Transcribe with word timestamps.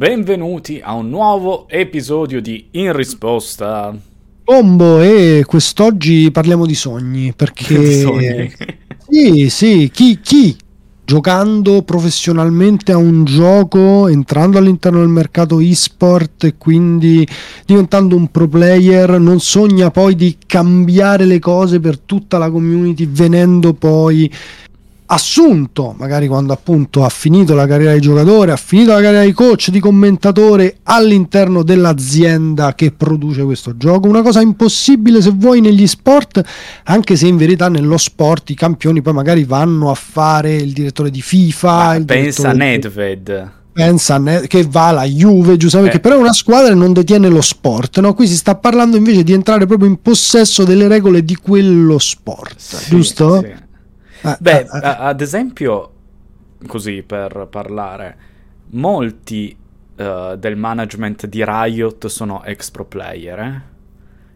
benvenuti 0.00 0.80
a 0.82 0.94
un 0.94 1.10
nuovo 1.10 1.68
episodio 1.68 2.40
di 2.40 2.68
In 2.70 2.96
Risposta. 2.96 3.94
Bombo 4.44 4.98
e 4.98 5.44
quest'oggi 5.46 6.30
parliamo 6.30 6.64
di 6.64 6.74
sogni 6.74 7.34
perché... 7.34 7.76
Di 7.78 8.00
sogni. 8.00 8.52
Sì, 9.10 9.50
sì, 9.50 9.90
chi, 9.92 10.20
chi 10.22 10.56
giocando 11.04 11.82
professionalmente 11.82 12.92
a 12.92 12.96
un 12.96 13.24
gioco, 13.24 14.08
entrando 14.08 14.56
all'interno 14.56 15.00
del 15.00 15.08
mercato 15.08 15.60
e-sport 15.60 16.44
e 16.44 16.54
quindi 16.56 17.26
diventando 17.66 18.16
un 18.16 18.30
pro 18.30 18.48
player, 18.48 19.18
non 19.18 19.38
sogna 19.40 19.90
poi 19.90 20.14
di 20.14 20.38
cambiare 20.46 21.26
le 21.26 21.40
cose 21.40 21.78
per 21.78 21.98
tutta 21.98 22.38
la 22.38 22.50
community, 22.50 23.06
venendo 23.06 23.74
poi 23.74 24.32
assunto, 25.12 25.94
magari 25.98 26.28
quando 26.28 26.52
appunto 26.52 27.04
ha 27.04 27.08
finito 27.08 27.54
la 27.54 27.66
carriera 27.66 27.94
di 27.94 28.00
giocatore, 28.00 28.52
ha 28.52 28.56
finito 28.56 28.92
la 28.92 29.00
carriera 29.00 29.24
di 29.24 29.32
coach, 29.32 29.70
di 29.70 29.80
commentatore 29.80 30.78
all'interno 30.84 31.62
dell'azienda 31.62 32.74
che 32.74 32.92
produce 32.92 33.42
questo 33.42 33.76
gioco. 33.76 34.08
Una 34.08 34.22
cosa 34.22 34.40
impossibile 34.40 35.20
se 35.20 35.30
vuoi 35.34 35.60
negli 35.60 35.86
sport, 35.86 36.40
anche 36.84 37.16
se 37.16 37.26
in 37.26 37.36
verità 37.36 37.68
nello 37.68 37.98
sport 37.98 38.50
i 38.50 38.54
campioni 38.54 39.02
poi 39.02 39.12
magari 39.12 39.44
vanno 39.44 39.90
a 39.90 39.94
fare 39.94 40.54
il 40.54 40.72
direttore 40.72 41.10
di 41.10 41.22
FIFA. 41.22 41.98
Ma 41.98 42.04
pensa 42.04 42.50
a 42.50 42.52
Nedved. 42.52 43.50
Pensa 43.72 44.16
a 44.16 44.18
ne- 44.18 44.46
che 44.46 44.66
va 44.68 44.88
alla 44.88 45.04
Juve, 45.04 45.56
giustamente, 45.56 45.96
eh. 45.96 45.96
che 45.96 46.02
però 46.02 46.16
è 46.16 46.20
una 46.20 46.32
squadra 46.32 46.68
che 46.68 46.78
non 46.78 46.92
detiene 46.92 47.28
lo 47.28 47.40
sport. 47.40 47.98
No? 47.98 48.14
Qui 48.14 48.26
si 48.26 48.36
sta 48.36 48.54
parlando 48.54 48.96
invece 48.96 49.22
di 49.24 49.32
entrare 49.32 49.66
proprio 49.66 49.88
in 49.88 50.00
possesso 50.00 50.64
delle 50.64 50.86
regole 50.86 51.24
di 51.24 51.34
quello 51.36 51.98
sport, 51.98 52.54
sì, 52.56 52.90
giusto? 52.90 53.40
Sì. 53.40 53.68
Ah, 54.22 54.36
Beh, 54.40 54.66
ah, 54.68 54.78
ah. 54.78 54.96
ad 55.08 55.20
esempio, 55.20 55.92
così 56.66 57.02
per 57.02 57.46
parlare, 57.50 58.16
molti 58.70 59.56
uh, 59.96 60.36
del 60.36 60.56
management 60.56 61.26
di 61.26 61.44
Riot 61.44 62.06
sono 62.06 62.44
ex 62.44 62.70
pro 62.70 62.84
player, 62.84 63.38
eh? 63.38 63.62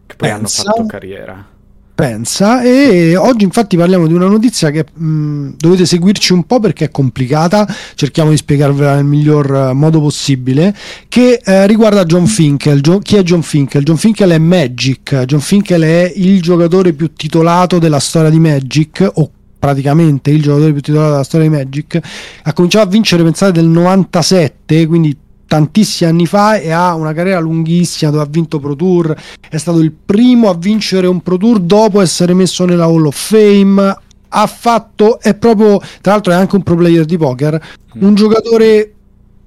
che 0.06 0.16
poi 0.16 0.28
Pensa. 0.28 0.62
hanno 0.62 0.70
fatto 0.74 0.86
carriera. 0.86 1.52
Pensa, 1.94 2.60
e 2.62 3.14
oggi 3.14 3.44
infatti 3.44 3.76
parliamo 3.76 4.08
di 4.08 4.14
una 4.14 4.26
notizia 4.26 4.72
che 4.72 4.84
mh, 4.92 5.50
dovete 5.56 5.86
seguirci 5.86 6.32
un 6.32 6.44
po' 6.44 6.58
perché 6.58 6.86
è 6.86 6.90
complicata, 6.90 7.72
cerchiamo 7.94 8.30
di 8.30 8.36
spiegarvela 8.36 8.96
nel 8.96 9.04
miglior 9.04 9.48
uh, 9.48 9.74
modo 9.74 10.00
possibile, 10.00 10.74
che 11.08 11.40
uh, 11.44 11.66
riguarda 11.66 12.04
John 12.04 12.26
Finkel. 12.26 12.80
Jo- 12.80 12.98
chi 12.98 13.14
è 13.14 13.22
John 13.22 13.42
Finkel? 13.42 13.84
John 13.84 13.96
Finkel 13.96 14.30
è 14.30 14.38
Magic, 14.38 15.22
John 15.24 15.38
Finkel 15.38 15.82
è 15.82 16.12
il 16.16 16.42
giocatore 16.42 16.94
più 16.94 17.12
titolato 17.12 17.78
della 17.78 18.00
storia 18.00 18.28
di 18.28 18.40
Magic, 18.40 19.08
o 19.14 19.30
praticamente 19.64 20.30
il 20.30 20.42
giocatore 20.42 20.72
più 20.72 20.82
titolato 20.82 21.12
della 21.12 21.22
storia 21.22 21.48
di 21.48 21.54
Magic, 21.54 21.98
ha 22.42 22.52
cominciato 22.52 22.86
a 22.86 22.90
vincere, 22.90 23.22
pensate, 23.22 23.52
del 23.52 23.64
97, 23.64 24.86
quindi 24.86 25.16
tantissimi 25.46 26.10
anni 26.10 26.26
fa 26.26 26.58
e 26.58 26.70
ha 26.70 26.94
una 26.94 27.14
carriera 27.14 27.40
lunghissima 27.40 28.10
dove 28.10 28.24
ha 28.24 28.26
vinto 28.28 28.58
Pro 28.58 28.76
Tour, 28.76 29.16
è 29.48 29.56
stato 29.56 29.78
il 29.78 29.90
primo 29.92 30.50
a 30.50 30.54
vincere 30.54 31.06
un 31.06 31.22
Pro 31.22 31.38
Tour 31.38 31.60
dopo 31.60 32.02
essere 32.02 32.34
messo 32.34 32.66
nella 32.66 32.84
Hall 32.84 33.06
of 33.06 33.16
Fame, 33.16 33.98
ha 34.28 34.46
fatto, 34.46 35.18
è 35.18 35.34
proprio, 35.34 35.78
tra 36.02 36.12
l'altro 36.12 36.32
è 36.32 36.36
anche 36.36 36.56
un 36.56 36.62
pro 36.62 36.74
player 36.74 37.06
di 37.06 37.16
poker, 37.16 37.58
un 38.00 38.14
giocatore 38.14 38.92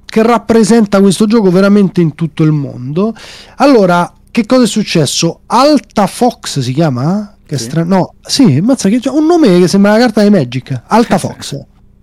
che 0.04 0.24
rappresenta 0.24 1.00
questo 1.00 1.28
gioco 1.28 1.52
veramente 1.52 2.02
in 2.02 2.16
tutto 2.16 2.42
il 2.42 2.54
mondo. 2.54 3.14
Allora, 3.58 4.12
che 4.32 4.48
cosa 4.48 4.64
è 4.64 4.68
successo? 4.68 5.42
Alta 5.46 6.08
Fox 6.08 6.60
si 6.62 6.74
chiama? 6.74 7.37
Che 7.48 7.58
sì. 7.58 7.64
strano. 7.64 7.96
No, 7.96 8.14
sì, 8.22 8.60
mazza 8.62 8.90
che 8.90 9.00
c'è 9.00 9.10
un 9.10 9.26
nome 9.26 9.60
che 9.60 9.68
sembra 9.68 9.92
una 9.92 10.00
carta 10.00 10.22
di 10.22 10.30
Magic. 10.30 10.82
Alta 10.88 11.18
Fox. 11.18 11.58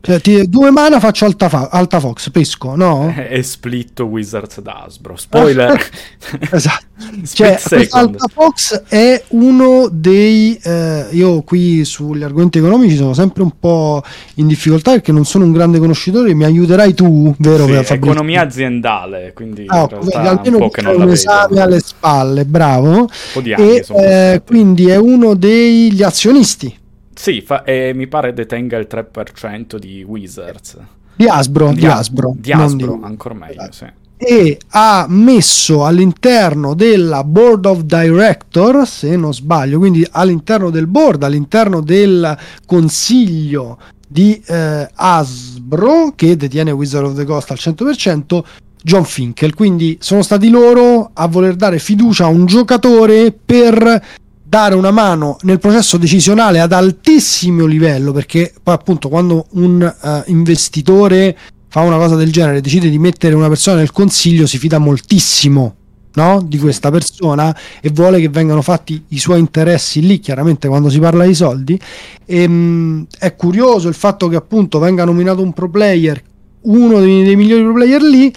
Cioè, 0.05 0.21
ti, 0.21 0.49
due 0.51 0.71
mana 0.71 1.01
faccio 1.01 1.25
alta, 1.25 1.49
fa- 1.49 1.69
alta 1.71 1.99
Fox, 1.99 2.29
pesco, 2.31 2.77
no? 2.77 3.15
E 3.17 3.43
splitto 3.43 4.05
Wizards 4.05 4.61
d'Asbro. 4.61 5.17
Spoiler. 5.17 5.81
esatto. 6.53 6.85
cioè, 7.33 7.59
Alta 7.89 8.27
Fox 8.31 8.83
è 8.87 9.23
uno 9.29 9.89
dei... 9.91 10.61
Eh, 10.63 11.07
io 11.13 11.41
qui 11.41 11.87
sugli 11.87 12.23
argomenti 12.23 12.59
economici 12.59 12.97
sono 12.97 13.15
sempre 13.15 13.45
un 13.45 13.53
po' 13.59 14.03
in 14.35 14.47
difficoltà 14.47 14.91
perché 14.91 15.11
non 15.11 15.25
sono 15.25 15.47
un 15.47 15.53
grande 15.53 15.79
conoscitore, 15.79 16.35
mi 16.35 16.45
aiuterai 16.45 16.93
tu, 16.93 17.35
vero? 17.39 17.67
Sì, 17.83 17.95
economia 17.95 18.43
aziendale, 18.43 19.33
quindi 19.33 19.65
ah, 19.69 19.89
almeno 20.13 20.59
un, 20.59 20.71
po 20.71 20.91
un 20.97 21.09
esame 21.09 21.61
alle 21.61 21.81
spalle, 21.81 22.45
bravo. 22.45 22.91
Un 22.91 23.07
po' 23.33 23.41
di 23.41 23.55
anni 23.55 23.77
e, 23.77 23.87
eh, 23.89 24.43
quindi 24.45 24.89
è 24.89 24.97
uno 24.97 25.35
degli 25.35 26.03
azionisti 26.03 26.83
sì, 27.15 27.41
fa, 27.41 27.65
eh, 27.65 27.93
mi 27.95 28.07
pare 28.07 28.33
detenga 28.33 28.77
il 28.77 28.87
3% 28.91 29.77
di 29.77 30.05
Wizards. 30.07 30.79
Di 31.17 31.27
Asbro, 31.27 31.71
di, 31.71 31.81
di 31.81 31.87
Asbro. 31.87 32.35
Di 32.37 32.53
Asbro, 32.53 32.97
di... 32.97 33.05
ancora 33.05 33.35
meglio, 33.35 33.69
sì. 33.71 33.87
E 34.17 34.59
ha 34.71 35.07
messo 35.09 35.85
all'interno 35.85 36.75
della 36.75 37.25
Board 37.25 37.67
of 37.67 37.81
Director, 37.83 38.87
se 38.87 39.17
non 39.17 39.35
sbaglio, 39.35 39.79
quindi 39.79 40.07
all'interno 40.11 40.71
del 40.71 40.87
board, 40.87 41.25
all'interno 41.25 41.81
del 41.81 42.37
consiglio 42.65 43.79
di 44.09 44.41
eh, 44.47 44.89
Asbro, 44.95 46.13
che 46.15 46.37
detiene 46.37 46.71
Wizard 46.71 47.07
of 47.07 47.17
the 47.17 47.25
Coast 47.25 47.51
al 47.51 47.59
100%, 47.61 48.43
John 48.83 49.05
Finkel. 49.05 49.55
Quindi 49.55 49.99
sono 50.01 50.23
stati 50.23 50.49
loro 50.49 51.11
a 51.13 51.27
voler 51.27 51.57
dare 51.57 51.79
fiducia 51.79 52.25
a 52.25 52.29
un 52.29 52.47
giocatore 52.47 53.33
per 53.33 54.03
dare 54.55 54.77
una 54.77 54.93
mano 54.93 55.37
nel 55.41 55.59
processo 55.59 55.97
decisionale 55.97 56.61
ad 56.61 56.71
altissimo 56.71 57.65
livello, 57.65 58.13
perché 58.13 58.55
poi 58.63 58.73
appunto 58.73 59.09
quando 59.09 59.47
un 59.55 59.83
uh, 60.01 60.31
investitore 60.31 61.37
fa 61.67 61.81
una 61.81 61.97
cosa 61.97 62.15
del 62.15 62.31
genere, 62.31 62.61
decide 62.61 62.89
di 62.89 63.01
mettere 63.01 63.35
una 63.35 63.49
persona 63.49 63.79
nel 63.79 63.91
consiglio, 63.91 64.47
si 64.47 64.59
fida 64.59 64.79
moltissimo 64.79 65.75
no? 66.13 66.41
di 66.47 66.57
questa 66.59 66.93
persona 66.93 67.53
e 67.81 67.91
vuole 67.91 68.21
che 68.21 68.29
vengano 68.29 68.63
fatti 68.63 69.03
i 69.09 69.19
suoi 69.19 69.41
interessi 69.41 70.01
lì, 70.07 70.21
chiaramente 70.21 70.69
quando 70.69 70.89
si 70.89 71.01
parla 71.01 71.27
di 71.27 71.35
soldi. 71.35 71.77
E, 72.25 72.43
ehm, 72.43 72.53
mh, 72.53 73.07
è 73.19 73.35
curioso 73.35 73.89
il 73.89 73.95
fatto 73.95 74.29
che 74.29 74.37
appunto 74.37 74.79
venga 74.79 75.05
nominato 75.05 75.43
un 75.43 75.53
pro 75.53 75.69
player, 75.69 76.23
uno 76.61 77.01
dei, 77.01 77.25
dei 77.25 77.35
migliori 77.35 77.65
pro 77.65 77.73
player 77.73 78.03
lì, 78.03 78.33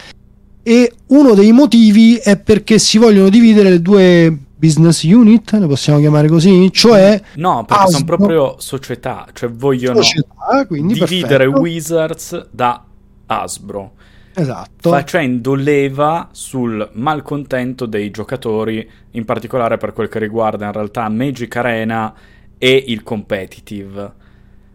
e 0.63 0.93
uno 1.09 1.35
dei 1.35 1.51
motivi 1.51 2.15
è 2.15 2.37
perché 2.37 2.79
si 2.79 2.97
vogliono 2.97 3.29
dividere 3.29 3.69
le 3.69 3.81
due 3.83 4.37
business 4.57 5.03
unit, 5.03 5.51
le 5.53 5.67
possiamo 5.67 5.99
chiamare 5.99 6.27
così? 6.27 6.71
Cioè 6.71 7.21
No, 7.35 7.63
perché 7.65 7.83
Asbro, 7.83 7.91
sono 7.91 8.05
proprio 8.05 8.55
società, 8.59 9.27
cioè 9.33 9.49
vogliono 9.49 10.01
società, 10.01 10.65
dividere 10.69 11.45
perfetto. 11.45 11.59
Wizards 11.59 12.47
da 12.51 12.83
Asbro. 13.27 13.91
Esatto. 14.33 14.91
Facendo 14.91 15.55
leva 15.55 16.29
sul 16.31 16.87
malcontento 16.93 17.87
dei 17.87 18.11
giocatori, 18.11 18.87
in 19.11 19.25
particolare 19.25 19.77
per 19.77 19.93
quel 19.93 20.09
che 20.09 20.19
riguarda 20.19 20.67
in 20.67 20.73
realtà 20.73 21.09
Magic 21.09 21.55
Arena 21.55 22.13
e 22.57 22.83
il 22.87 23.01
competitive. 23.01 24.25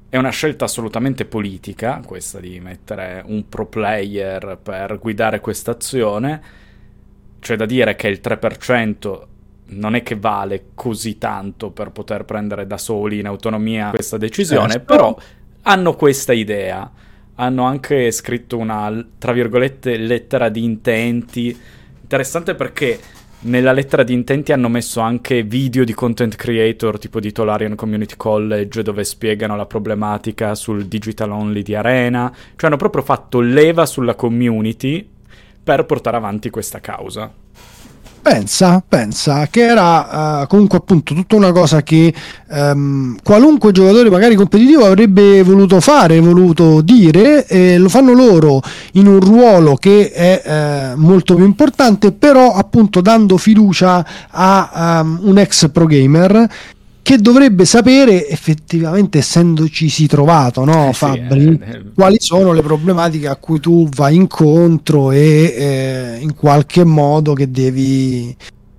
È 0.09 0.17
una 0.17 0.31
scelta 0.31 0.65
assolutamente 0.65 1.25
politica, 1.25 2.03
questa 2.05 2.41
di 2.41 2.59
mettere 2.61 3.23
un 3.25 3.49
pro 3.49 3.67
player 3.67 4.59
per 4.61 4.99
guidare 4.99 5.41
questa 5.41 5.71
azione. 5.71 6.43
C'è 7.39 7.57
da 7.57 7.65
dire 7.65 7.95
che 7.95 8.09
il 8.09 8.21
3% 8.23 9.23
non 9.73 9.95
è 9.95 10.03
che 10.03 10.17
vale 10.17 10.67
così 10.75 11.19
tanto 11.19 11.71
per 11.71 11.91
poter 11.91 12.25
prendere 12.25 12.67
da 12.67 12.79
soli 12.79 13.19
in 13.19 13.27
autonomia 13.27 13.91
questa 13.91 14.17
decisione, 14.17 14.73
certo. 14.73 14.85
però 14.85 15.17
hanno 15.63 15.95
questa 15.95 16.33
idea. 16.33 16.91
Hanno 17.37 17.65
anche 17.65 18.11
scritto 18.11 18.59
una, 18.59 19.05
tra 19.19 19.33
virgolette, 19.33 19.97
lettera 19.97 20.49
di 20.49 20.63
intenti. 20.63 21.59
Interessante 22.03 22.55
perché 22.55 23.01
nella 23.45 23.73
lettera 23.73 24.05
di 24.05 24.13
intenti 24.13 24.53
hanno 24.53 24.69
messo 24.69 25.01
anche 25.01 25.43
video 25.43 25.83
di 25.83 25.95
content 25.95 26.37
creator 26.37 26.99
tipo 26.99 27.19
di 27.19 27.33
Tolarian 27.33 27.75
Community 27.75 28.15
College 28.17 28.83
dove 28.83 29.03
spiegano 29.03 29.57
la 29.57 29.67
problematica 29.67 30.55
sul 30.55 30.87
digital 30.87 31.33
only 31.33 31.63
di 31.63 31.75
Arena. 31.75 32.31
Cioè 32.33 32.69
hanno 32.69 32.77
proprio 32.77 33.03
fatto 33.03 33.41
leva 33.41 33.87
sulla 33.87 34.15
community 34.15 35.09
per 35.65 35.87
portare 35.87 36.17
avanti 36.17 36.51
questa 36.51 36.81
causa. 36.81 37.33
Pensa, 38.23 38.81
pensa 38.89 39.49
che 39.49 39.63
era 39.63 40.43
uh, 40.43 40.47
comunque 40.47 40.79
appunto 40.79 41.13
tutta 41.13 41.35
una 41.35 41.51
cosa 41.51 41.83
che 41.83 42.15
um, 42.51 43.17
qualunque 43.21 43.73
giocatore 43.73 44.11
magari 44.11 44.37
competitivo 44.37 44.85
avrebbe 44.85 45.43
voluto 45.43 45.81
fare, 45.81 46.21
voluto 46.21 46.83
dire, 46.83 47.45
e 47.49 47.79
lo 47.79 47.89
fanno 47.89 48.13
loro 48.13 48.63
in 48.93 49.09
un 49.09 49.19
ruolo 49.19 49.75
che 49.75 50.13
è 50.13 50.93
uh, 50.95 51.01
molto 51.01 51.35
più 51.35 51.45
importante, 51.45 52.13
però 52.13 52.55
appunto 52.55 53.01
dando 53.01 53.37
fiducia 53.39 54.07
a 54.31 55.01
um, 55.03 55.19
un 55.23 55.39
ex 55.39 55.69
pro 55.73 55.87
gamer 55.87 56.49
che 57.03 57.19
dovrebbe 57.19 57.65
sapere 57.65 58.29
effettivamente 58.29 59.19
essendoci 59.19 59.89
si 59.89 60.07
trovato, 60.07 60.65
no, 60.65 60.91
eh 60.91 60.93
Fabri, 60.93 61.41
sì, 61.41 61.71
eh, 61.71 61.83
quali 61.95 62.17
sono 62.21 62.53
le 62.53 62.63
problematiche 62.63 63.27
a 63.27 63.37
cui 63.37 63.59
tu 63.59 63.89
vai 63.89 64.15
incontro 64.15 65.11
e 65.11 65.55
eh, 65.57 66.19
in 66.21 66.35
qualche 66.35 66.85
modo 66.85 67.33
che 67.33 67.51
devi 67.51 68.35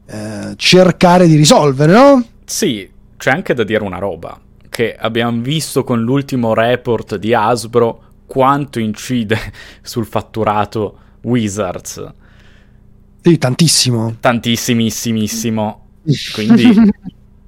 eh, 0.06 0.54
cercare 0.56 1.28
di 1.28 1.36
risolvere, 1.36 1.92
no? 1.92 2.26
Sì, 2.46 2.90
c'è 3.18 3.32
anche 3.32 3.54
da 3.54 3.64
dire 3.64 3.84
una 3.84 4.00
roba, 4.00 4.40
che 4.70 4.96
abbiamo 4.96 5.42
visto 5.42 5.84
con 5.84 6.02
l'ultimo 6.02 6.54
report 6.54 7.18
di 7.18 7.34
Asbro 7.34 8.02
quanto 8.26 8.80
incide 8.80 9.38
sul 9.84 10.06
fatturato 10.06 10.98
Wizards. 11.24 12.14
Sì, 13.22 13.38
tantissimo. 13.38 14.16
Tantissimissimissimo. 14.20 15.88
Quindi, 16.34 16.74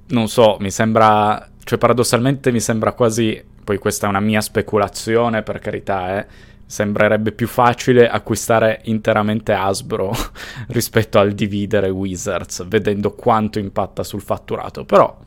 non 0.08 0.28
so, 0.28 0.58
mi 0.60 0.72
sembra... 0.72 1.50
Cioè, 1.64 1.78
paradossalmente 1.78 2.52
mi 2.52 2.60
sembra 2.60 2.94
quasi... 2.94 3.44
Poi 3.64 3.78
questa 3.80 4.06
è 4.06 4.10
una 4.10 4.20
mia 4.20 4.42
speculazione, 4.42 5.42
per 5.42 5.60
carità, 5.60 6.20
eh 6.20 6.54
sembrerebbe 6.68 7.32
più 7.32 7.48
facile 7.48 8.10
acquistare 8.10 8.82
interamente 8.86 9.54
Hasbro 9.54 10.12
rispetto 10.70 11.20
al 11.20 11.34
dividere 11.34 11.90
Wizards, 11.90 12.66
vedendo 12.68 13.14
quanto 13.14 13.60
impatta 13.60 14.04
sul 14.04 14.22
fatturato. 14.22 14.84
Però 14.84 15.18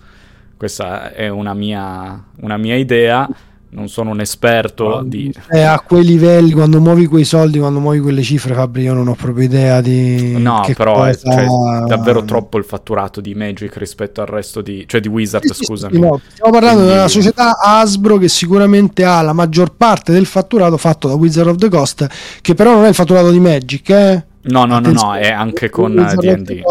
questa 0.56 1.12
è 1.12 1.28
una 1.28 1.54
mia, 1.54 2.24
una 2.40 2.56
mia 2.56 2.74
idea 2.74 3.28
non 3.70 3.88
sono 3.88 4.10
un 4.10 4.20
esperto 4.20 5.02
di... 5.04 5.32
Eh, 5.50 5.60
a 5.60 5.80
quei 5.80 6.04
livelli, 6.04 6.52
quando 6.52 6.80
muovi 6.80 7.06
quei 7.06 7.24
soldi, 7.24 7.58
quando 7.58 7.80
muovi 7.80 8.00
quelle 8.00 8.22
cifre, 8.22 8.54
Fabri, 8.54 8.82
io 8.82 8.94
non 8.94 9.08
ho 9.08 9.14
proprio 9.14 9.44
idea 9.44 9.80
di... 9.80 10.36
No, 10.38 10.64
però 10.76 10.94
cosa... 10.94 11.10
è 11.10 11.14
cioè, 11.16 11.86
davvero 11.86 12.24
troppo 12.24 12.56
il 12.58 12.64
fatturato 12.64 13.20
di 13.20 13.34
Magic 13.34 13.76
rispetto 13.76 14.20
al 14.20 14.26
resto 14.26 14.62
di... 14.62 14.84
cioè 14.86 15.00
di 15.00 15.08
Wizard, 15.08 15.50
sì, 15.50 15.64
scusami. 15.64 15.94
Sì, 15.94 16.00
no, 16.00 16.20
stiamo 16.30 16.50
parlando 16.50 16.78
Quindi... 16.78 16.92
di 16.94 16.98
una 16.98 17.08
società 17.08 17.58
Hasbro 17.60 18.16
che 18.16 18.28
sicuramente 18.28 19.04
ha 19.04 19.20
la 19.20 19.32
maggior 19.32 19.74
parte 19.76 20.12
del 20.12 20.26
fatturato 20.26 20.76
fatto 20.76 21.08
da 21.08 21.14
Wizard 21.14 21.48
of 21.48 21.56
the 21.56 21.68
Coast, 21.68 22.06
che 22.40 22.54
però 22.54 22.72
non 22.72 22.84
è 22.84 22.88
il 22.88 22.94
fatturato 22.94 23.30
di 23.30 23.40
Magic, 23.40 23.90
eh? 23.90 24.24
No, 24.42 24.64
no, 24.64 24.78
no, 24.78 24.92
no, 24.92 25.14
è 25.14 25.30
anche 25.30 25.68
con 25.68 25.94
D&D 25.94 26.62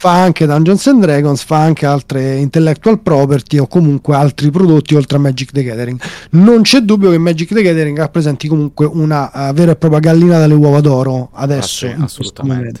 fa 0.00 0.12
anche 0.12 0.46
Dungeons 0.46 0.86
and 0.86 1.02
Dragons, 1.02 1.42
fa 1.42 1.58
anche 1.58 1.84
altre 1.84 2.36
intellectual 2.36 3.00
property 3.00 3.58
o 3.58 3.66
comunque 3.66 4.16
altri 4.16 4.50
prodotti 4.50 4.94
oltre 4.94 5.18
a 5.18 5.20
Magic 5.20 5.52
the 5.52 5.62
Gathering. 5.62 6.00
Non 6.30 6.62
c'è 6.62 6.80
dubbio 6.80 7.10
che 7.10 7.18
Magic 7.18 7.52
the 7.52 7.60
Gathering 7.60 7.98
rappresenti 7.98 8.48
comunque 8.48 8.86
una 8.86 9.30
uh, 9.30 9.52
vera 9.52 9.72
e 9.72 9.76
propria 9.76 10.00
gallina 10.00 10.38
dalle 10.38 10.54
uova 10.54 10.80
d'oro 10.80 11.28
adesso. 11.34 11.84
Ah, 11.84 11.90
sì, 11.90 12.02
assolutamente. 12.02 12.80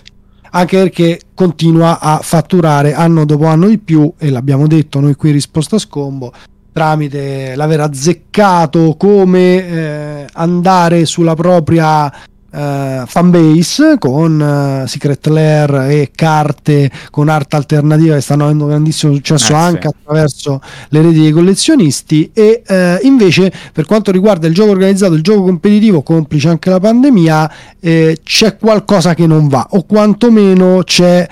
Anche 0.52 0.78
perché 0.78 1.20
continua 1.34 2.00
a 2.00 2.20
fatturare 2.22 2.94
anno 2.94 3.26
dopo 3.26 3.44
anno 3.44 3.68
di 3.68 3.76
più, 3.76 4.10
e 4.16 4.30
l'abbiamo 4.30 4.66
detto 4.66 4.98
noi 4.98 5.14
qui 5.14 5.30
risposta 5.30 5.76
a 5.76 5.78
scombo, 5.78 6.32
tramite 6.72 7.54
l'aver 7.54 7.80
azzeccato 7.80 8.94
come 8.96 9.68
eh, 9.68 10.26
andare 10.32 11.04
sulla 11.04 11.34
propria 11.34 12.10
uh, 12.50 13.06
fanbase 13.06 13.96
con 13.98 14.82
uh, 14.84 14.86
Secret 14.86 15.26
Lair 15.26 15.74
e 15.90 16.10
carte 16.14 16.90
con 17.10 17.28
arte 17.28 17.56
alternativa 17.56 18.14
che 18.14 18.20
stanno 18.20 18.44
avendo 18.44 18.66
grandissimo 18.66 19.14
successo 19.14 19.52
eh, 19.52 19.56
anche 19.56 19.88
attraverso 19.88 20.60
le 20.88 21.02
reti 21.02 21.20
dei 21.20 21.32
collezionisti 21.32 22.30
e 22.32 22.62
uh, 22.66 23.06
invece 23.06 23.52
per 23.72 23.86
quanto 23.86 24.10
riguarda 24.10 24.46
il 24.46 24.54
gioco 24.54 24.70
organizzato 24.70 25.14
il 25.14 25.22
gioco 25.22 25.42
competitivo 25.42 26.02
complice 26.02 26.48
anche 26.48 26.70
la 26.70 26.80
pandemia 26.80 27.52
eh, 27.80 28.18
c'è 28.22 28.56
qualcosa 28.56 29.14
che 29.14 29.26
non 29.26 29.48
va 29.48 29.66
o 29.70 29.84
quantomeno 29.84 30.82
c'è 30.84 31.26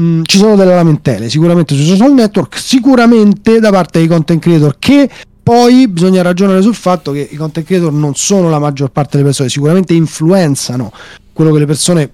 Mm, 0.00 0.22
ci 0.24 0.38
sono 0.38 0.56
delle 0.56 0.74
lamentele 0.74 1.28
sicuramente 1.28 1.76
sui 1.76 1.86
social 1.86 2.12
network, 2.12 2.58
sicuramente 2.58 3.60
da 3.60 3.70
parte 3.70 4.00
dei 4.00 4.08
content 4.08 4.42
creator 4.42 4.74
che 4.76 5.08
poi 5.44 5.86
bisogna 5.88 6.22
ragionare 6.22 6.62
sul 6.62 6.74
fatto 6.74 7.12
che 7.12 7.28
i 7.30 7.36
content 7.36 7.66
creator 7.66 7.92
non 7.92 8.14
sono 8.14 8.48
la 8.48 8.58
maggior 8.58 8.90
parte 8.90 9.10
delle 9.12 9.24
persone, 9.24 9.50
sicuramente 9.50 9.92
influenzano 9.92 10.90
quello 11.34 11.52
che 11.52 11.58
le 11.58 11.66
persone 11.66 12.10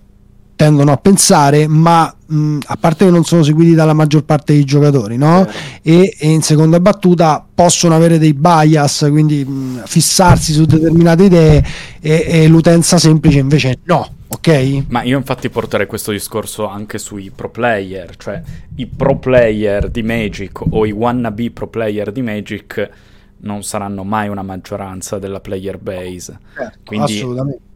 tendono 0.57 0.93
a 0.93 0.97
pensare, 0.97 1.67
ma 1.69 2.13
mh, 2.27 2.59
a 2.67 2.77
parte 2.77 3.07
che 3.07 3.11
non 3.11 3.25
sono 3.25 3.43
seguiti 3.43 3.73
dalla 3.73 3.95
maggior 3.95 4.25
parte 4.25 4.53
dei 4.53 4.65
giocatori, 4.65 5.17
no? 5.17 5.49
E, 5.81 6.15
e, 6.19 6.29
in 6.29 6.43
seconda 6.43 6.81
battuta 6.81 7.43
possono 7.55 7.95
avere 7.95 8.19
dei 8.19 8.35
bias, 8.35 9.07
quindi 9.09 9.43
mh, 9.43 9.85
fissarsi 9.87 10.53
su 10.53 10.67
determinate 10.67 11.23
idee 11.23 11.65
e, 12.01 12.27
e 12.29 12.49
l'utenza 12.49 12.99
semplice 12.99 13.39
invece 13.39 13.79
no. 13.85 14.07
Ok? 14.27 14.85
Ma 14.89 15.03
io 15.03 15.17
infatti 15.17 15.49
porterei 15.49 15.87
questo 15.87 16.13
discorso 16.13 16.67
anche 16.67 16.99
sui 16.99 17.33
pro 17.35 17.49
player, 17.49 18.17
cioè 18.17 18.43
i 18.75 18.87
pro 18.87 19.17
player 19.17 19.89
di 19.89 20.03
Magic 20.03 20.61
o 20.69 20.85
i 20.85 20.91
wannabe 20.91 21.53
pro 21.53 21.69
player 21.69 22.13
di 22.13 22.23
Magic 22.23 22.91
non 23.41 23.63
saranno 23.63 24.05
mai 24.05 24.29
una 24.29 24.43
maggioranza 24.43 25.19
della 25.19 25.41
player 25.41 25.79
base. 25.79 26.39
Certo, 26.55 26.79
Quindi 26.85 27.25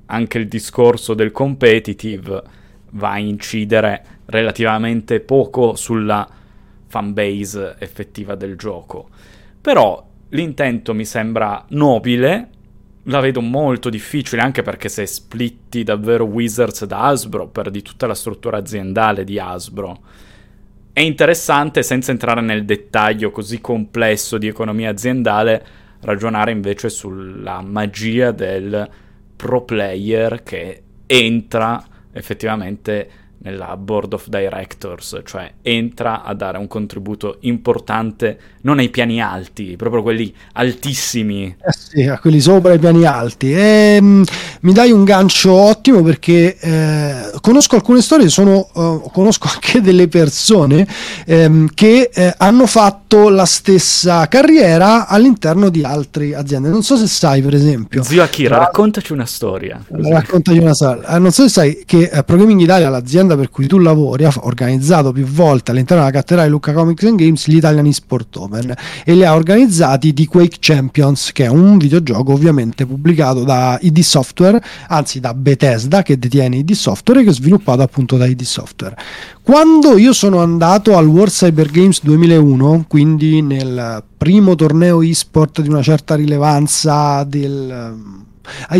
anche 0.06 0.38
il 0.38 0.48
discorso 0.48 1.14
del 1.14 1.32
competitive 1.32 2.42
va 2.90 3.12
a 3.12 3.18
incidere 3.18 4.04
relativamente 4.26 5.20
poco 5.20 5.74
sulla 5.74 6.28
fanbase 6.86 7.76
effettiva 7.78 8.34
del 8.34 8.56
gioco. 8.56 9.08
Però 9.60 10.06
l'intento 10.30 10.94
mi 10.94 11.04
sembra 11.04 11.64
nobile, 11.68 12.48
la 13.04 13.20
vedo 13.20 13.40
molto 13.40 13.90
difficile 13.90 14.42
anche 14.42 14.62
perché 14.62 14.88
se 14.88 15.06
splitti 15.06 15.82
davvero 15.82 16.24
Wizards 16.24 16.84
da 16.84 17.00
Hasbro, 17.00 17.48
perdi 17.48 17.82
tutta 17.82 18.06
la 18.06 18.14
struttura 18.14 18.58
aziendale 18.58 19.24
di 19.24 19.38
Hasbro 19.38 19.98
è 20.94 21.00
interessante, 21.00 21.82
senza 21.82 22.12
entrare 22.12 22.40
nel 22.40 22.64
dettaglio 22.64 23.32
così 23.32 23.60
complesso 23.60 24.38
di 24.38 24.46
economia 24.46 24.90
aziendale, 24.90 25.66
ragionare 26.02 26.52
invece 26.52 26.88
sulla 26.88 27.60
magia 27.62 28.30
del 28.30 28.88
pro 29.34 29.64
player 29.64 30.44
che 30.44 30.82
entra 31.06 31.84
effettivamente 32.12 33.10
nella 33.44 33.76
board 33.76 34.14
of 34.14 34.28
directors, 34.28 35.20
cioè 35.24 35.52
entra 35.62 36.22
a 36.22 36.34
dare 36.34 36.56
un 36.58 36.66
contributo 36.66 37.36
importante 37.40 38.38
non 38.62 38.78
ai 38.78 38.88
piani 38.88 39.20
alti, 39.20 39.76
proprio 39.76 40.02
quelli 40.02 40.34
altissimi. 40.52 41.54
Eh 41.58 41.72
sì, 41.72 42.02
a 42.06 42.18
quelli 42.18 42.40
sopra 42.40 42.72
i 42.72 42.78
piani 42.78 43.04
alti. 43.04 43.52
E, 43.52 44.00
mh, 44.00 44.06
mm, 44.06 44.22
mi 44.60 44.72
dai 44.72 44.90
un 44.90 45.04
gancio 45.04 45.52
ottimo 45.52 46.02
perché 46.02 46.56
eh, 46.58 47.30
conosco 47.40 47.76
alcune 47.76 48.00
storie, 48.00 48.28
sono, 48.28 48.66
uh, 48.72 49.10
conosco 49.12 49.48
anche 49.52 49.82
delle 49.82 50.08
persone 50.08 50.86
ehm, 51.26 51.68
che 51.74 52.10
eh, 52.12 52.34
hanno 52.38 52.66
fatto 52.66 53.03
la 53.28 53.46
stessa 53.46 54.28
carriera 54.28 55.06
all'interno 55.06 55.70
di 55.70 55.82
altre 55.82 56.34
aziende. 56.34 56.68
Non 56.68 56.82
so 56.82 56.96
se 56.96 57.06
sai, 57.06 57.42
per 57.42 57.54
esempio. 57.54 58.02
Zio 58.02 58.22
Akira, 58.22 58.58
raccontaci 58.58 59.12
una 59.12 59.26
storia. 59.26 59.82
Raccontaci 59.88 60.58
una 60.58 60.74
storia. 60.74 61.16
Eh, 61.16 61.18
non 61.18 61.30
so 61.30 61.42
se 61.42 61.48
sai 61.48 61.82
che 61.86 62.10
eh, 62.12 62.22
Programming 62.22 62.60
Italia, 62.60 62.90
l'azienda 62.90 63.12
l'azienda 63.14 63.36
per 63.36 63.50
cui 63.50 63.66
tu 63.66 63.78
lavori 63.78 64.24
ha 64.24 64.32
organizzato 64.40 65.12
più 65.12 65.24
volte 65.24 65.70
all'interno 65.70 66.02
della 66.04 66.14
cattedrale 66.16 66.48
Lucca 66.48 66.72
Comics 66.72 67.04
and 67.04 67.18
Games 67.18 67.46
gli 67.46 67.56
Italian 67.56 67.92
Sport 67.92 68.36
Open 68.36 68.74
e 69.04 69.14
li 69.14 69.24
ha 69.24 69.34
organizzati 69.34 70.12
di 70.12 70.26
Quake 70.26 70.56
Champions, 70.58 71.32
che 71.32 71.44
è 71.44 71.48
un 71.48 71.78
videogioco 71.78 72.32
ovviamente 72.32 72.86
pubblicato 72.86 73.44
da 73.44 73.78
ID 73.80 74.00
Software, 74.00 74.60
anzi 74.88 75.20
da 75.20 75.34
Bethesda 75.34 76.02
che 76.02 76.18
detiene 76.18 76.56
ID 76.56 76.72
Software 76.72 77.20
e 77.20 77.24
che 77.24 77.30
è 77.30 77.34
sviluppato 77.34 77.82
appunto 77.82 78.16
da 78.16 78.26
ID 78.26 78.42
Software. 78.42 78.96
Quando 79.44 79.98
io 79.98 80.14
sono 80.14 80.38
andato 80.40 80.96
al 80.96 81.06
World 81.06 81.30
Cyber 81.30 81.70
Games 81.70 82.02
2001, 82.02 82.86
quindi 82.88 83.42
nel 83.42 84.02
primo 84.16 84.54
torneo 84.54 85.02
e-sport 85.02 85.60
di 85.60 85.68
una 85.68 85.82
certa 85.82 86.14
rilevanza 86.14 87.24
del 87.24 88.24